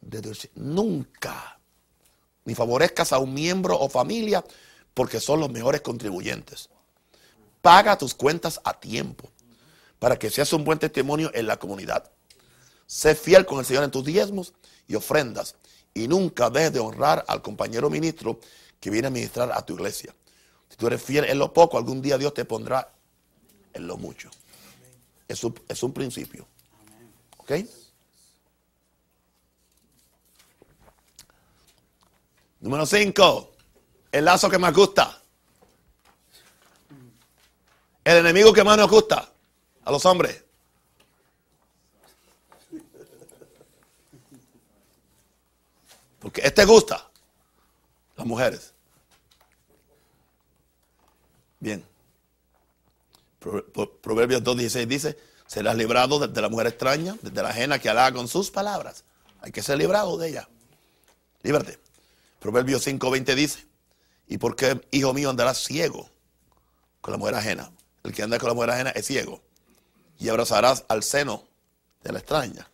[0.00, 0.50] de.
[0.54, 1.58] Nunca.
[2.44, 4.44] Ni favorezcas a un miembro o familia
[4.94, 6.70] porque son los mejores contribuyentes.
[7.60, 9.30] Paga tus cuentas a tiempo
[9.98, 12.10] para que seas un buen testimonio en la comunidad.
[12.86, 14.54] Sé fiel con el Señor en tus diezmos
[14.86, 15.56] y ofrendas
[15.92, 18.40] y nunca dejes de honrar al compañero ministro
[18.80, 20.14] que viene a ministrar a tu iglesia.
[20.68, 22.92] Si tú eres fiel en lo poco, algún día Dios te pondrá
[23.72, 24.30] en lo mucho.
[25.26, 26.46] Es un, es un principio.
[27.38, 27.52] ¿Ok?
[32.60, 33.52] Número 5.
[34.12, 35.22] El lazo que más gusta.
[38.04, 39.30] El enemigo que más nos gusta
[39.84, 40.44] a los hombres.
[46.18, 47.08] Porque este gusta.
[48.16, 48.72] Las mujeres.
[51.60, 51.84] Bien.
[53.38, 58.26] Proverbios 2.16 dice, serás librado desde la mujer extraña, desde la ajena que halaga con
[58.26, 59.04] sus palabras.
[59.40, 60.48] Hay que ser librado de ella.
[61.42, 61.87] Líbrate.
[62.38, 63.66] Proverbios 5.20 dice,
[64.26, 66.08] ¿y por qué, hijo mío, andarás ciego
[67.00, 67.72] con la mujer ajena?
[68.04, 69.42] El que anda con la mujer ajena es ciego.
[70.18, 71.44] Y abrazarás al seno
[72.02, 72.68] de la extraña.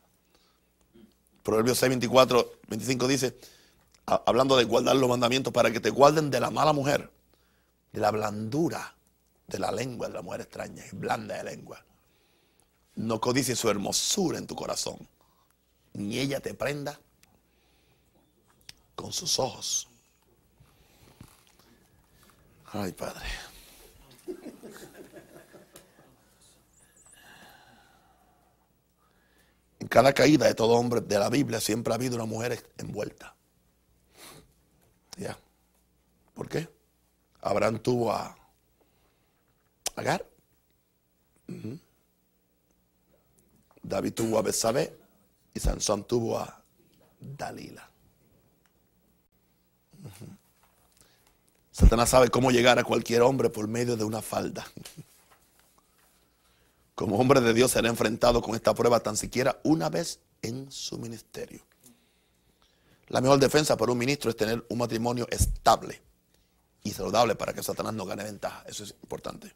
[1.42, 3.38] Proverbios 6, 24, 25 dice,
[4.06, 7.10] hablando de guardar los mandamientos para que te guarden de la mala mujer,
[7.92, 8.94] de la blandura
[9.46, 11.84] de la lengua de la mujer extraña, es blanda de lengua.
[12.96, 15.08] No codice su hermosura en tu corazón,
[15.92, 16.98] ni ella te prenda
[18.94, 19.88] con sus ojos.
[22.66, 23.24] Ay, Padre.
[29.78, 33.34] En cada caída de todo hombre de la Biblia siempre ha habido una mujer envuelta.
[35.16, 35.38] ¿Ya?
[36.34, 36.68] ¿Por qué?
[37.42, 38.36] Abraham tuvo a
[39.96, 40.26] Agar.
[43.82, 44.96] David tuvo a Besabé
[45.52, 46.64] y Sansón tuvo a
[47.20, 47.93] Dalila.
[51.70, 54.64] Satanás sabe cómo llegar a cualquier hombre por medio de una falda.
[56.94, 60.98] Como hombre de Dios será enfrentado con esta prueba tan siquiera una vez en su
[60.98, 61.60] ministerio.
[63.08, 66.00] La mejor defensa para un ministro es tener un matrimonio estable
[66.84, 68.62] y saludable para que Satanás no gane ventaja.
[68.66, 69.52] Eso es importante.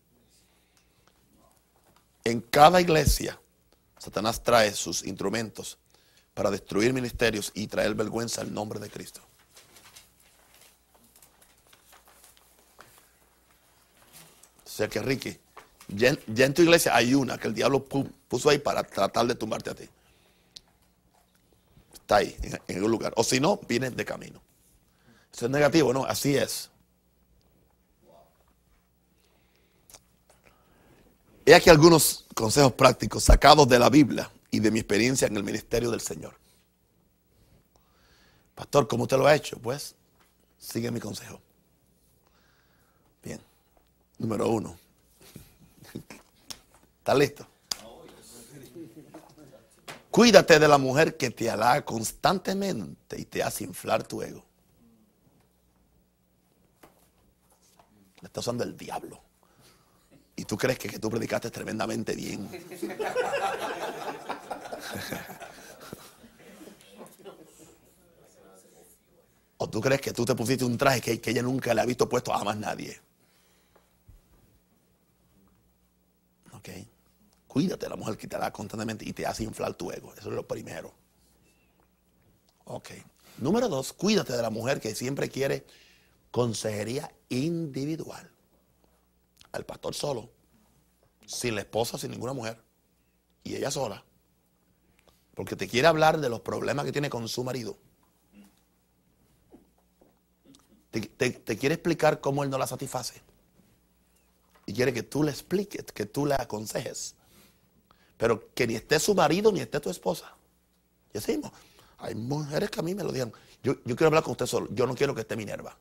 [2.24, 3.40] En cada iglesia,
[3.96, 5.78] Satanás trae sus instrumentos
[6.34, 9.27] para destruir ministerios y traer vergüenza al nombre de Cristo.
[14.78, 15.36] Sea que Ricky,
[15.88, 19.70] ya en, tu iglesia hay una que el diablo puso ahí para tratar de tumbarte
[19.70, 19.88] a ti.
[21.92, 23.12] Está ahí, en, en algún lugar.
[23.16, 24.40] O si no, viene de camino.
[25.34, 26.70] Eso es negativo, no, así es.
[31.44, 35.42] He aquí algunos consejos prácticos sacados de la Biblia y de mi experiencia en el
[35.42, 36.34] ministerio del Señor.
[38.54, 39.58] Pastor, ¿cómo usted lo ha hecho?
[39.58, 39.96] Pues
[40.58, 41.40] sigue mi consejo.
[44.18, 44.76] Número uno.
[46.98, 47.46] ¿Estás listo?
[50.10, 54.44] Cuídate de la mujer que te halaga constantemente y te hace inflar tu ego.
[58.20, 59.20] Le está usando el diablo.
[60.34, 62.48] Y tú crees que, que tú predicaste tremendamente bien.
[69.58, 71.86] o tú crees que tú te pusiste un traje que, que ella nunca le ha
[71.86, 73.00] visto puesto a más nadie.
[77.46, 80.12] Cuídate de la mujer que te da constantemente y te hace inflar tu ego.
[80.14, 80.92] Eso es lo primero.
[82.64, 82.90] Ok.
[83.38, 85.64] Número dos, cuídate de la mujer que siempre quiere
[86.30, 88.30] consejería individual.
[89.52, 90.30] Al pastor solo,
[91.26, 92.62] sin la esposa, sin ninguna mujer.
[93.44, 94.04] Y ella sola.
[95.34, 97.78] Porque te quiere hablar de los problemas que tiene con su marido.
[100.90, 103.22] te quiere explicar cómo él no la satisface
[104.68, 107.14] y quiere que tú le expliques, que tú le aconsejes.
[108.18, 110.36] Pero que ni esté su marido ni esté tu esposa.
[111.08, 111.50] Y decimos,
[111.96, 113.32] hay mujeres que a mí me lo digan.
[113.62, 114.68] Yo, quiero hablar con usted solo.
[114.70, 115.74] Yo no quiero que esté Minerva.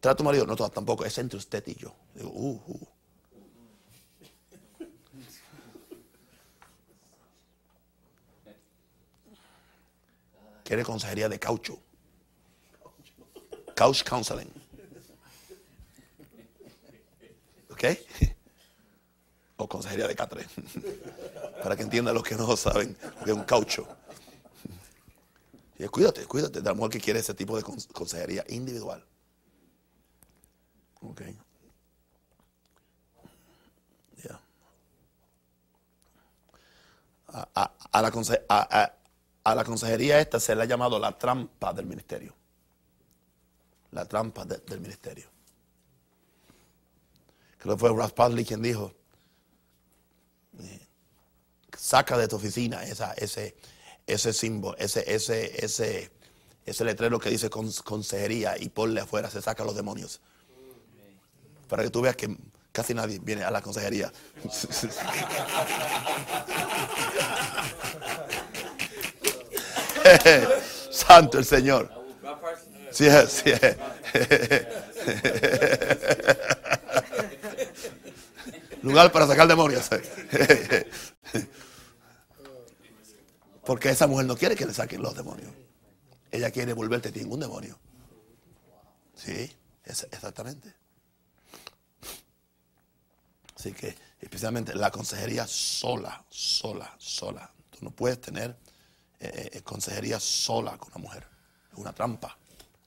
[0.00, 0.44] ¿Trae a tu marido?
[0.46, 1.04] No, tampoco.
[1.04, 1.94] Es entre usted y yo.
[2.12, 2.88] Digo, uh, uh.
[10.64, 11.78] Quiere consejería de caucho.
[13.76, 14.61] Couch counseling.
[19.68, 20.46] consejería de Catre.
[21.62, 23.86] Para que entiendan los que no saben de un caucho.
[25.78, 29.04] Y cuídate, cuídate de la que quiere ese tipo de consejería individual.
[31.00, 31.22] Ok.
[34.22, 34.40] Ya.
[37.26, 38.12] A, la
[39.42, 42.32] a, la consejería esta se le ha llamado la trampa del ministerio.
[43.90, 45.28] La trampa del ministerio.
[47.62, 48.92] Creo que fue Ross Padley quien dijo,
[51.78, 53.54] saca de tu oficina esa, ese,
[54.04, 56.10] ese símbolo, ese, ese, ese,
[56.66, 60.20] ese letrero que dice consejería y ponle afuera, se saca los demonios.
[61.68, 62.36] Para que tú veas que
[62.72, 64.12] casi nadie viene a la consejería.
[70.90, 71.88] Santo el Señor.
[72.90, 73.52] Sí, sí.
[78.82, 79.88] Lugar para sacar demonios.
[83.64, 85.52] Porque esa mujer no quiere que le saquen los demonios.
[86.30, 87.78] Ella quiere volverte ningún demonio.
[89.14, 89.50] Sí,
[89.84, 90.74] exactamente.
[93.56, 97.48] Así que, especialmente la consejería sola, sola, sola.
[97.70, 98.58] Tú no puedes tener
[99.20, 101.28] eh, eh, consejería sola con una mujer.
[101.70, 102.36] Es una trampa.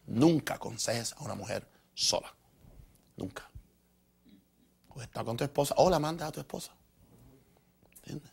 [0.08, 2.36] Nunca aconsejes a una mujer sola.
[3.16, 3.50] Nunca.
[4.96, 6.74] O está con tu esposa o la manda a tu esposa.
[7.98, 8.32] ¿Entiendes?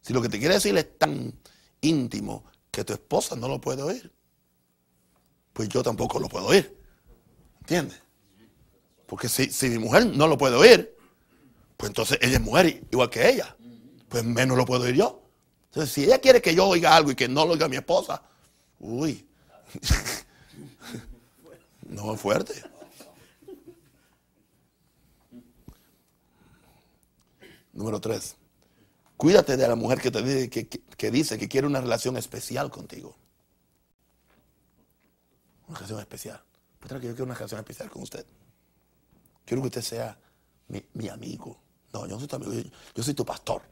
[0.00, 1.32] Si lo que te quiere decir es tan
[1.80, 4.12] íntimo que tu esposa no lo puede oír,
[5.52, 6.76] pues yo tampoco lo puedo oír.
[7.60, 8.00] ¿Entiendes?
[9.06, 10.96] Porque si, si mi mujer no lo puede oír,
[11.76, 13.56] pues entonces ella es mujer igual que ella.
[14.08, 15.22] Pues menos lo puedo oír yo.
[15.66, 18.22] Entonces, si ella quiere que yo oiga algo y que no lo oiga mi esposa,
[18.78, 19.26] uy,
[21.82, 22.71] no es fuerte.
[27.72, 28.36] Número tres.
[29.16, 33.14] Cuídate de la mujer que te dice que, dice que quiere una relación especial contigo.
[35.68, 36.42] Una relación especial.
[36.78, 38.26] Pues que yo quiero una relación especial con usted.
[39.44, 40.18] Quiero que usted sea
[40.68, 41.58] mi, amigo.
[41.92, 42.52] No, yo no soy tu amigo,
[42.94, 43.62] yo, soy tu pastor.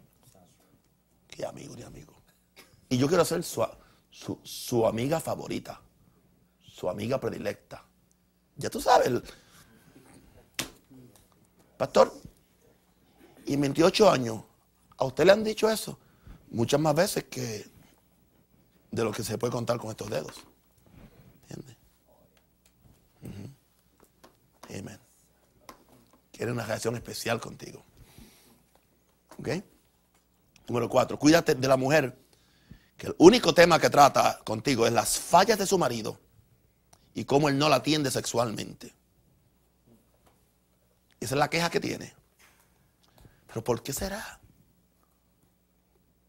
[1.26, 2.14] Qué amigo ni amigo.
[2.88, 3.66] Y yo quiero ser su,
[4.42, 5.80] su, amiga favorita,
[6.60, 7.84] su amiga predilecta.
[8.56, 9.22] Ya tú sabes.
[11.76, 12.12] Pastor,
[13.46, 14.42] y 28 años,
[15.00, 15.98] ¿A usted le han dicho eso?
[16.50, 17.66] Muchas más veces que
[18.90, 20.34] de lo que se puede contar con estos dedos.
[21.48, 21.76] ¿Entiende?
[24.68, 25.00] Amén.
[26.30, 27.82] Quiere una reacción especial contigo.
[29.38, 29.48] ¿Ok?
[30.68, 32.16] Número cuatro, cuídate de la mujer,
[32.98, 36.20] que el único tema que trata contigo es las fallas de su marido
[37.14, 38.94] y cómo él no la atiende sexualmente.
[41.18, 42.19] Esa es la queja que tiene.
[43.50, 44.40] Pero ¿por qué será?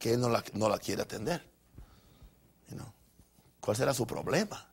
[0.02, 1.49] que no la, no la quiere atender.
[3.61, 4.68] ¿Cuál será su problema?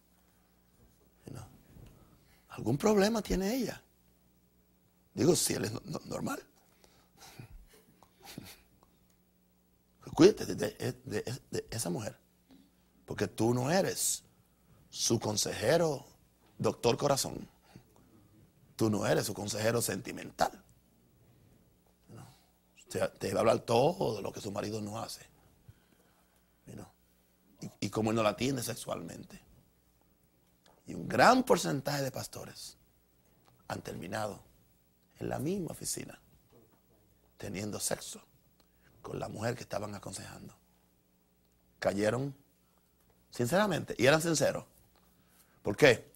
[2.48, 3.80] ¿Algún problema tiene ella?
[5.12, 5.72] Digo, si él es
[6.06, 6.42] normal.
[10.14, 12.18] Cuídate de, esa mujer.
[13.04, 14.24] Porque tú no eres
[14.88, 16.06] su consejero,
[16.56, 17.46] doctor corazón.
[18.74, 20.64] Tú no eres su consejero sentimental
[22.88, 25.26] te va a hablar todo lo que su marido no hace.
[27.60, 29.40] y, y cómo él no la atiende sexualmente.
[30.86, 32.76] Y un gran porcentaje de pastores
[33.66, 34.40] han terminado
[35.18, 36.18] en la misma oficina
[37.36, 38.20] teniendo sexo
[39.00, 40.54] con la mujer que estaban aconsejando.
[41.78, 42.34] Cayeron
[43.30, 44.64] sinceramente y eran sinceros.
[45.62, 46.10] ¿Por qué?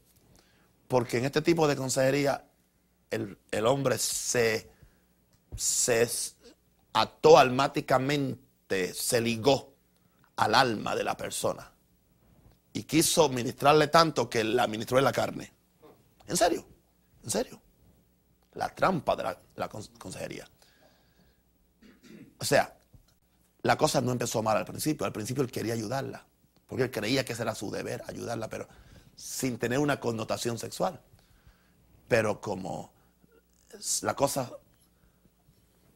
[0.88, 2.44] Porque en este tipo de consejería
[3.10, 4.70] el, el hombre se,
[5.56, 6.02] se
[6.92, 9.74] ató almáticamente, se ligó
[10.36, 11.72] al alma de la persona.
[12.72, 15.52] Y quiso ministrarle tanto que la ministró en la carne.
[16.26, 16.64] ¿En serio?
[17.22, 17.60] ¿En serio?
[18.54, 20.48] La trampa de la, consejería.
[22.38, 22.76] O sea,
[23.62, 25.06] la cosa no empezó mal al principio.
[25.06, 26.26] Al principio él quería ayudarla.
[26.66, 28.66] Porque él creía que ese era su deber, ayudarla, pero
[29.14, 31.00] sin tener una connotación sexual.
[32.08, 32.92] Pero como
[34.02, 34.50] la cosa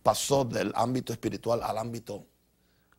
[0.07, 2.25] pasó del ámbito espiritual al ámbito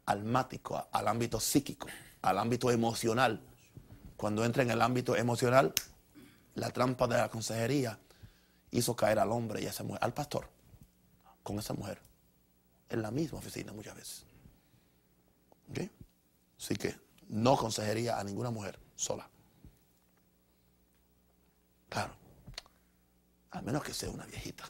[0.08, 1.88] almático, al ámbito psíquico,
[2.22, 3.42] al ámbito emocional.
[4.18, 5.74] Cuando entra en el ámbito emocional,
[6.56, 7.98] la trampa de la consejería
[8.72, 10.50] hizo caer al hombre y a esa mujer, al pastor,
[11.44, 11.98] con esa mujer,
[12.90, 14.26] en la misma oficina muchas veces.
[16.60, 16.94] Así que
[17.30, 19.30] no consejería a ninguna mujer sola.
[21.88, 22.14] Claro,
[23.52, 24.66] al menos que sea una viejita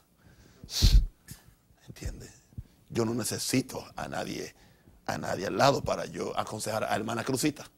[2.00, 2.30] ¿Entiendes?
[2.90, 4.54] Yo no necesito a nadie,
[5.06, 7.68] a nadie al lado para yo aconsejar a hermana Crucita.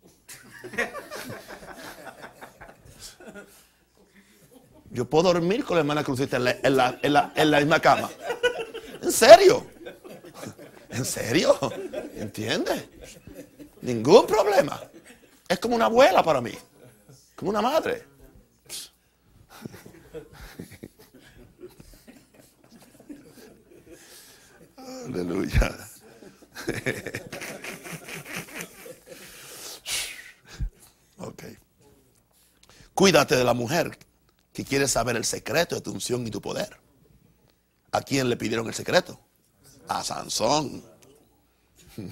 [4.91, 8.11] Yo puedo dormir con la hermana Crucita en la, misma cama.
[9.01, 9.67] ¿En serio?
[10.91, 11.57] ¿En serio?
[12.17, 12.89] ¿Entiendes?
[13.81, 14.83] Ningún problema.
[15.49, 16.53] Es como una abuela para mí.
[17.37, 18.05] Como una madre.
[25.07, 25.77] Aleluya.
[31.19, 31.43] ok.
[33.01, 33.99] Cuídate de la mujer
[34.53, 36.77] que quiere saber el secreto de tu unción y tu poder.
[37.93, 39.19] ¿A quién le pidieron el secreto?
[39.89, 40.85] A Sansón.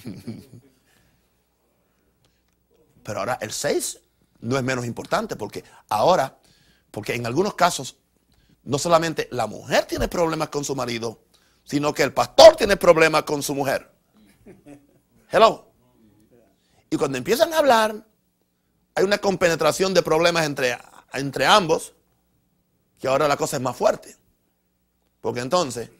[3.02, 4.00] Pero ahora el 6
[4.40, 6.38] no es menos importante porque ahora,
[6.90, 7.98] porque en algunos casos,
[8.64, 11.20] no solamente la mujer tiene problemas con su marido,
[11.64, 13.92] sino que el pastor tiene problemas con su mujer.
[15.30, 15.70] Hello.
[16.88, 18.07] Y cuando empiezan a hablar,
[18.98, 20.76] hay una compenetración de problemas entre,
[21.12, 21.92] entre ambos,
[23.00, 24.16] que ahora la cosa es más fuerte.
[25.20, 25.90] Porque entonces,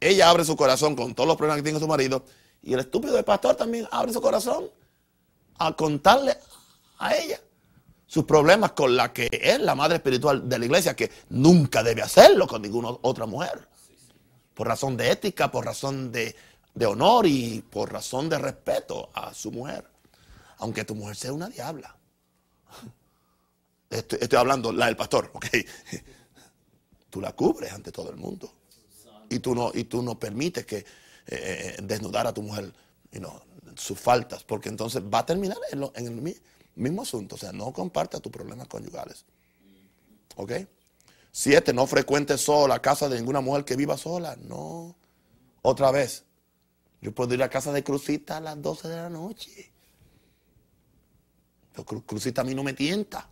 [0.00, 2.24] ella abre su corazón con todos los problemas que tiene su marido,
[2.62, 4.68] y el estúpido del pastor también abre su corazón
[5.58, 6.36] a contarle
[6.98, 7.40] a ella
[8.06, 12.02] sus problemas con la que es la madre espiritual de la iglesia, que nunca debe
[12.02, 13.68] hacerlo con ninguna otra mujer
[14.60, 16.36] por razón de ética, por razón de,
[16.84, 19.86] honor y por razón de respeto a su mujer.
[20.58, 21.96] Aunque tu mujer sea una diabla.
[23.90, 25.46] Estoy, hablando la del pastor, ok.
[27.10, 28.52] Tú la cubres ante todo el mundo.
[29.28, 30.84] Y tú no, y tú no permites que eh,
[31.26, 32.72] eh, desnudar a tu mujer
[33.76, 36.40] sus faltas, porque entonces va a terminar en, el
[36.74, 37.34] mismo asunto.
[37.36, 39.24] O sea, no comparta tus problemas conyugales.
[40.36, 40.52] ¿Ok?
[41.32, 44.36] Siete, no frecuente sola casa de ninguna mujer que viva sola.
[44.36, 44.96] No.
[45.62, 46.24] Otra vez.
[47.00, 49.69] Yo puedo ir a casa de Crucita a las 12 de la noche.
[51.84, 53.28] Crucita a mí no me tienta.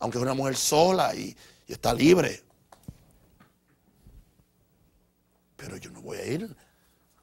[0.00, 1.36] Aunque es una mujer sola y,
[1.66, 2.42] está libre.
[5.56, 6.56] Pero yo no voy a ir.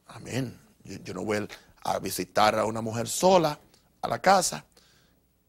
[0.07, 0.59] Amén.
[0.83, 1.47] Yo, no voy
[1.83, 3.59] a visitar a una mujer sola
[4.01, 4.65] a la casa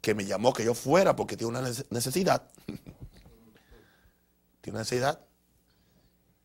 [0.00, 2.48] que me llamó que yo fuera porque tiene una necesidad.
[4.60, 5.20] tiene necesidad.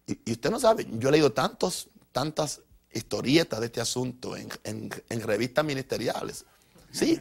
[0.08, 2.62] Y, usted no sabe, yo he leído tantos, tantas
[2.92, 4.90] historietas de este asunto en,
[5.22, 6.46] revistas ministeriales.
[6.92, 7.20] Sí,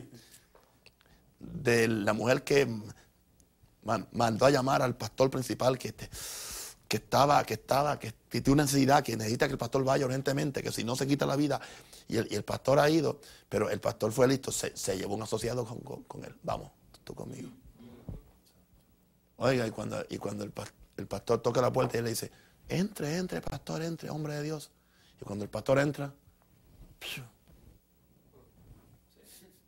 [1.41, 2.69] de la mujer que
[4.13, 5.93] mandó a llamar al pastor principal que,
[6.87, 10.63] que estaba, que estaba, que tiene una necesidad, que necesita que el pastor vaya urgentemente,
[10.63, 11.61] que si no se quita la vida.
[12.09, 16.03] Y el, pastor ha ido, pero el pastor fue listo, se, llevó un asociado con,
[16.03, 16.35] con, él.
[16.43, 16.71] Vamos,
[17.05, 17.49] tú conmigo.
[19.37, 20.53] Oiga, y cuando, y cuando el
[21.01, 22.31] el pastor toca la puerta y le dice,
[22.69, 24.71] entre, entre, pastor, entre, hombre de Dios.
[25.21, 26.13] Y cuando el pastor entra,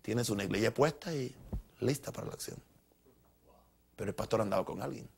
[0.03, 1.35] tiene su negligé puesta y
[1.83, 2.57] lista para la acción.
[3.97, 5.09] Pero el pastor andaba con alguien.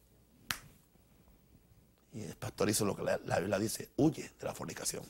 [2.12, 5.04] Y el pastor hizo lo que la, Biblia dice, huye de la fornicación.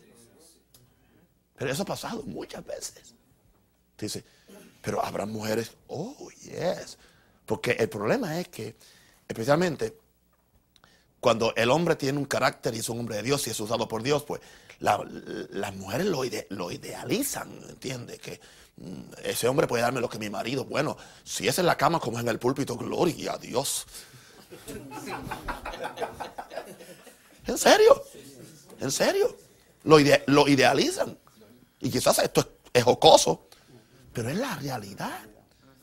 [1.56, 3.14] Pero eso ha pasado muchas veces.
[3.98, 4.24] Dice,
[4.82, 6.98] pero habrá mujeres, oh, yes.
[7.46, 8.76] Porque el problema es que,
[9.28, 9.98] especialmente
[11.24, 13.88] cuando el hombre tiene un carácter y es un hombre de Dios y es usado
[13.88, 14.42] por Dios, pues
[14.84, 18.18] las mujeres lo, idealizan, ¿entiendes?
[18.20, 18.40] Que
[18.76, 22.00] mm, ese hombre puede darme lo que mi marido, bueno, si es en la cama
[22.00, 23.86] como en el púlpito, gloria a Dios.
[27.46, 28.02] ¿En serio?
[28.80, 29.36] ¿En serio?
[29.84, 29.96] Lo,
[30.26, 31.18] lo idealizan.
[31.80, 33.48] Y quizás esto es, es jocoso,
[34.12, 35.20] pero es la realidad.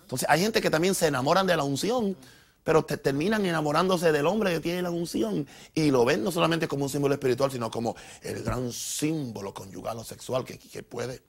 [0.02, 2.16] Entonces hay gente que también se enamoran de la unción
[2.64, 6.68] pero te terminan enamorándose del hombre que tiene la unción y lo ven no solamente
[6.68, 11.22] como un símbolo espiritual, sino como el gran símbolo conyugal o sexual que, que puede.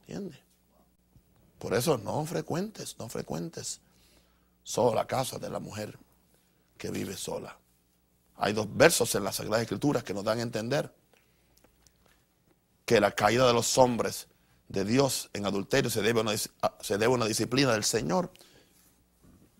[0.00, 0.38] ¿Entiendes?
[1.58, 3.80] Por eso no frecuentes, no frecuentes
[4.62, 5.98] solo la casa de la mujer
[6.78, 7.58] que vive sola.
[8.36, 10.94] Hay dos versos en las Sagradas Escrituras que nos dan a entender
[12.86, 14.28] que la caída de los hombres
[14.68, 18.32] de Dios en adulterio se debe a una disciplina del Señor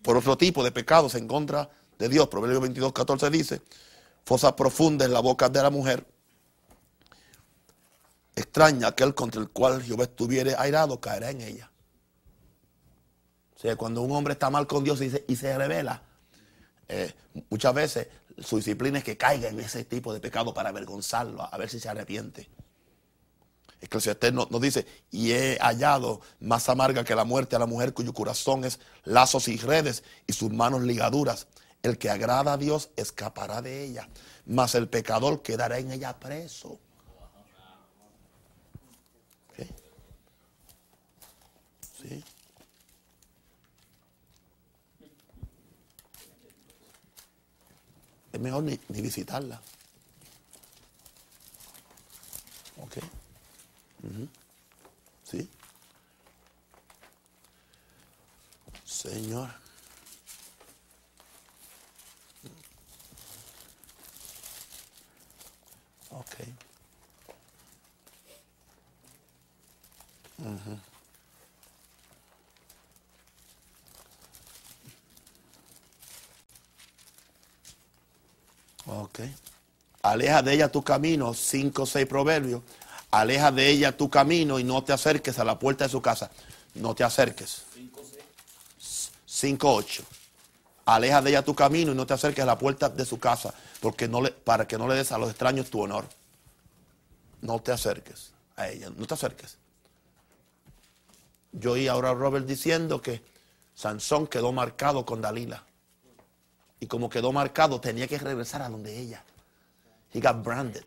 [0.01, 2.27] por otro tipo de pecados en contra de Dios.
[2.27, 3.61] Proverbios 22, 14 dice,
[4.25, 6.05] fosa profunda en la boca de la mujer.
[8.35, 11.71] Extraña aquel contra el cual Jehová estuviere airado, caerá en ella.
[13.55, 16.01] O sea, cuando un hombre está mal con Dios y se, revela,
[16.87, 17.13] eh,
[17.49, 18.07] muchas veces
[18.39, 21.79] su disciplina es que caiga en ese tipo de pecado para avergonzarlo, a ver si
[21.79, 22.49] se arrepiente.
[23.81, 27.93] Eclesiastés nos, nos dice, y he hallado más amarga que la muerte a la mujer
[27.93, 31.47] cuyo corazón es lazos y redes y sus manos ligaduras.
[31.81, 34.07] El que agrada a Dios escapará de ella,
[34.45, 36.79] mas el pecador quedará en ella preso.
[48.31, 49.59] Es mejor ni visitarla.
[52.81, 52.97] ¿Ok?
[52.97, 53.21] Ujú.
[55.23, 55.49] ¿Sí?
[58.85, 59.49] Señor.
[66.09, 66.35] Ok.
[70.39, 70.79] Ujú.
[78.87, 79.19] Ok.
[80.03, 82.61] Aleja de ella tu camino, cinco o seis proverbios.
[83.11, 86.31] Aleja de ella tu camino y no te acerques a la puerta de su casa.
[86.75, 87.65] No te acerques.
[89.25, 90.03] 5, 8.
[90.85, 93.53] Aleja de ella tu camino y no te acerques a la puerta de su casa,
[93.79, 96.05] porque no le, para que no le des a los extraños tu honor.
[97.41, 99.57] No te acerques a ella, no te acerques.
[101.51, 103.21] Yo oí ahora a Robert diciendo que
[103.73, 105.63] Sansón quedó marcado con Dalila.
[106.79, 109.23] Y como quedó marcado, tenía que regresar a donde ella.
[110.13, 110.85] He got branded.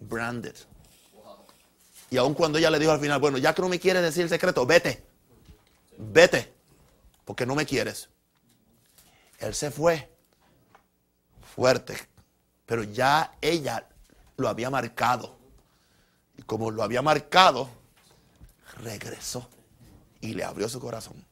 [0.00, 0.56] Branded.
[2.10, 4.22] Y aun cuando ella le dijo al final, bueno, ya que no me quieres decir
[4.22, 5.04] el secreto, vete.
[5.98, 6.54] Vete.
[7.24, 8.08] Porque no me quieres.
[9.38, 10.10] Él se fue.
[11.54, 11.96] Fuerte.
[12.64, 13.88] Pero ya ella
[14.36, 15.36] lo había marcado.
[16.36, 17.68] Y como lo había marcado,
[18.82, 19.48] regresó.
[20.20, 21.24] Y le abrió su corazón.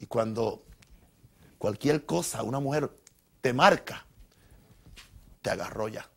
[0.00, 0.64] Y cuando
[1.58, 2.90] cualquier cosa, una mujer
[3.40, 4.06] te marca,
[5.42, 6.08] te agarró ya.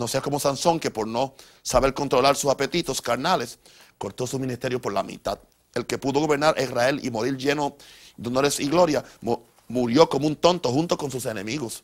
[0.00, 3.58] No sea como Sansón, que por no saber controlar sus apetitos carnales,
[3.98, 5.38] cortó su ministerio por la mitad.
[5.74, 7.76] El que pudo gobernar Israel y morir lleno
[8.16, 11.82] de honores y gloria, mu- murió como un tonto junto con sus enemigos.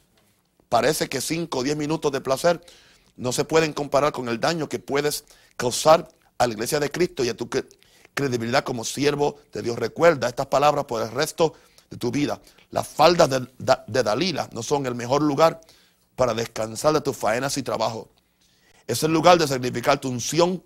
[0.71, 2.65] Parece que 5 o 10 minutos de placer
[3.17, 5.25] no se pueden comparar con el daño que puedes
[5.59, 7.69] causar a la iglesia de Cristo y a tu cre-
[8.15, 9.79] credibilidad como siervo de Dios.
[9.79, 11.53] Recuerda estas palabras por el resto
[11.91, 12.41] de tu vida.
[12.71, 13.47] Las faldas de,
[13.87, 15.61] de Dalila no son el mejor lugar
[16.17, 18.09] para descansar de tus faenas y trabajo.
[18.87, 20.65] Es el lugar de sacrificar tu unción,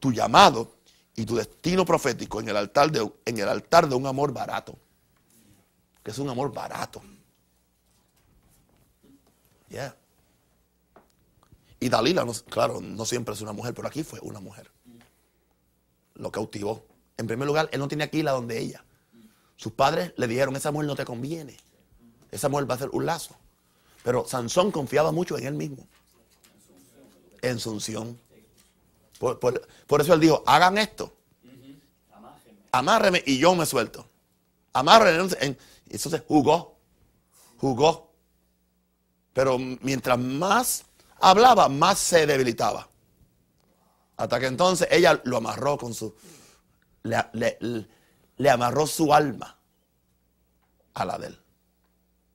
[0.00, 0.76] tu llamado
[1.14, 4.76] y tu destino profético en el altar de, un amor barato.
[6.02, 7.00] Que es un amor barato.
[9.68, 9.94] Yeah.
[11.80, 14.70] Y Dalila, no- claro, no siempre es una mujer, pero aquí fue una mujer.
[16.14, 16.84] Lo cautivó.
[17.16, 18.84] En primer lugar, él no tenía que ir a donde ella.
[19.56, 21.56] Sus padres le dijeron, esa mujer no te conviene.
[22.30, 23.36] Esa mujer va a ser un lazo.
[24.08, 25.86] Pero Sansón confiaba mucho en él mismo.
[27.42, 28.18] En su unción.
[29.18, 31.12] Por, eso él dijo, hagan esto.
[32.72, 34.08] Amárreme y yo me suelto.
[34.72, 35.28] Amárreme.
[35.40, 35.58] En-
[35.90, 36.78] Entonces jugó.
[37.58, 38.10] Jugó.
[39.34, 40.86] Pero mientras más
[41.20, 42.88] hablaba, más se debilitaba.
[44.16, 46.14] Hasta que entonces ella lo amarró con su...
[47.02, 47.58] Le,
[48.38, 49.58] le- amarró su alma
[50.94, 51.38] a la de él.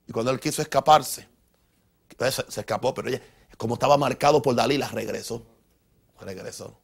[0.05, 1.32] Y cuando él quiso escaparse,
[2.19, 3.21] se, se escapó, pero ella,
[3.57, 5.45] como estaba marcado por Dalila, regresó.
[6.19, 6.79] Regresó.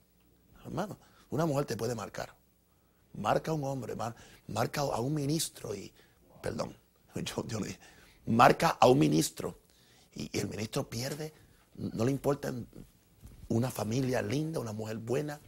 [0.66, 0.98] Hermano,
[1.30, 2.36] una mujer te puede marcar.
[3.14, 4.16] Marca a un hombre, mar-
[4.48, 5.92] marca a un ministro y,
[6.42, 6.76] perdón,
[7.16, 7.80] yo, yo dije,
[8.26, 9.60] marca a un ministro
[10.16, 11.34] y, el ministro pierde,
[11.76, 12.54] no le importa
[13.48, 15.40] una familia linda, una mujer buena,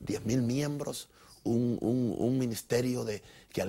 [0.00, 1.08] 10 mil miembros,
[1.44, 3.62] un, ministerio de, que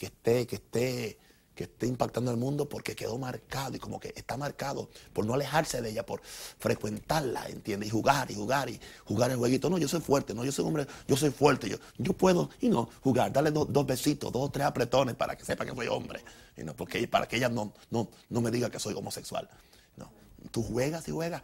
[0.00, 1.18] esté, que, esté,
[1.54, 5.34] que esté impactando al mundo porque quedó marcado y como que está marcado por no
[5.34, 7.88] alejarse de ella, por frecuentarla, ¿entiendes?
[7.88, 9.70] Y jugar y jugar y jugar el jueguito.
[9.70, 12.68] No, yo soy fuerte, no, yo soy hombre, yo soy fuerte, yo, yo puedo, y
[12.68, 15.86] no, jugar, darle dos, dos besitos, dos o tres apretones para que sepa que soy
[15.86, 16.24] hombre,
[16.56, 19.48] y no, porque, para que ella no, no, no me diga que soy homosexual.
[19.96, 20.10] No,
[20.50, 21.42] tú juegas y juegas,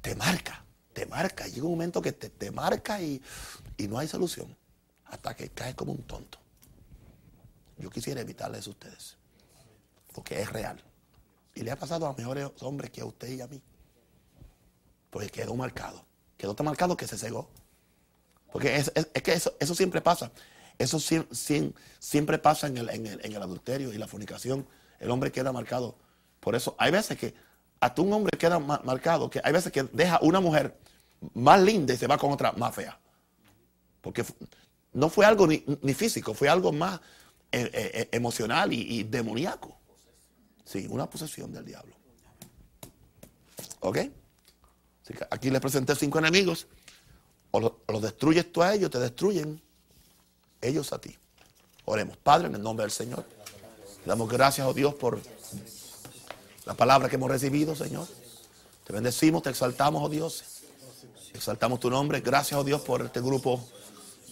[0.00, 1.46] te marca, te marca.
[1.46, 3.22] Llega un momento que te, te marca y,
[3.76, 4.56] y no hay solución.
[5.04, 6.38] Hasta que caes como un tonto.
[7.78, 9.16] Yo quisiera evitarle eso a ustedes.
[10.12, 10.82] Porque es real.
[11.54, 13.60] Y le ha pasado a mejores hombres que a usted y a mí.
[15.10, 16.04] Porque quedó marcado.
[16.36, 17.50] Quedó tan marcado que se cegó.
[18.50, 18.90] Porque es,
[19.22, 20.30] que eso, siempre pasa.
[20.78, 24.66] Eso siem- siem- siempre pasa en el, adulterio y la fornicación.
[24.98, 25.96] El hombre queda marcado.
[26.40, 27.34] Por eso hay veces que
[27.80, 30.76] hasta un hombre queda ma- marcado, que hay veces que deja una mujer
[31.34, 32.98] más linda y se va con otra más fea.
[34.00, 34.24] Porque
[34.92, 37.00] no fue algo ni, ni físico, fue algo más
[37.52, 39.76] eh, eh, eh, emocional y, y demoníaco.
[40.64, 41.94] Sí, una posesión del diablo.
[43.80, 43.98] ¿Ok?
[45.02, 46.66] Así que aquí les presenté cinco enemigos.
[47.50, 49.60] O los destruyes tú a ellos, te destruyen
[50.60, 51.16] ellos a ti.
[51.84, 52.16] Oremos.
[52.16, 53.24] Padre, en el nombre del Señor.
[54.06, 55.20] Damos gracias a Dios por,
[56.64, 58.06] la palabra que hemos recibido, Señor.
[58.84, 60.44] Te bendecimos, te exaltamos, oh Dios.
[61.34, 62.20] Exaltamos tu nombre.
[62.20, 63.62] Gracias, oh Dios, por este grupo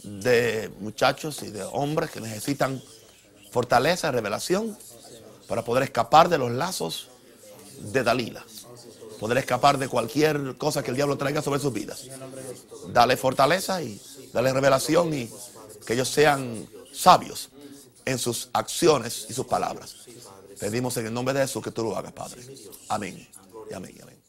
[0.05, 2.83] de muchachos y de hombres que necesitan
[3.51, 4.79] fortaleza, revelación,
[5.51, 7.09] para poder escapar de los lazos
[7.81, 8.45] de Dalila.
[9.19, 12.05] Poder escapar de cualquier cosa que el diablo traiga sobre sus vidas.
[12.93, 14.01] Dale fortaleza y
[14.33, 15.29] dale revelación y
[15.85, 17.49] que ellos sean sabios
[18.05, 19.97] en sus acciones y sus palabras.
[20.61, 22.43] Pedimos en el nombre de Jesús que tú lo hagas, Padre.
[22.89, 23.29] Amén.
[23.75, 24.20] Amén, amén.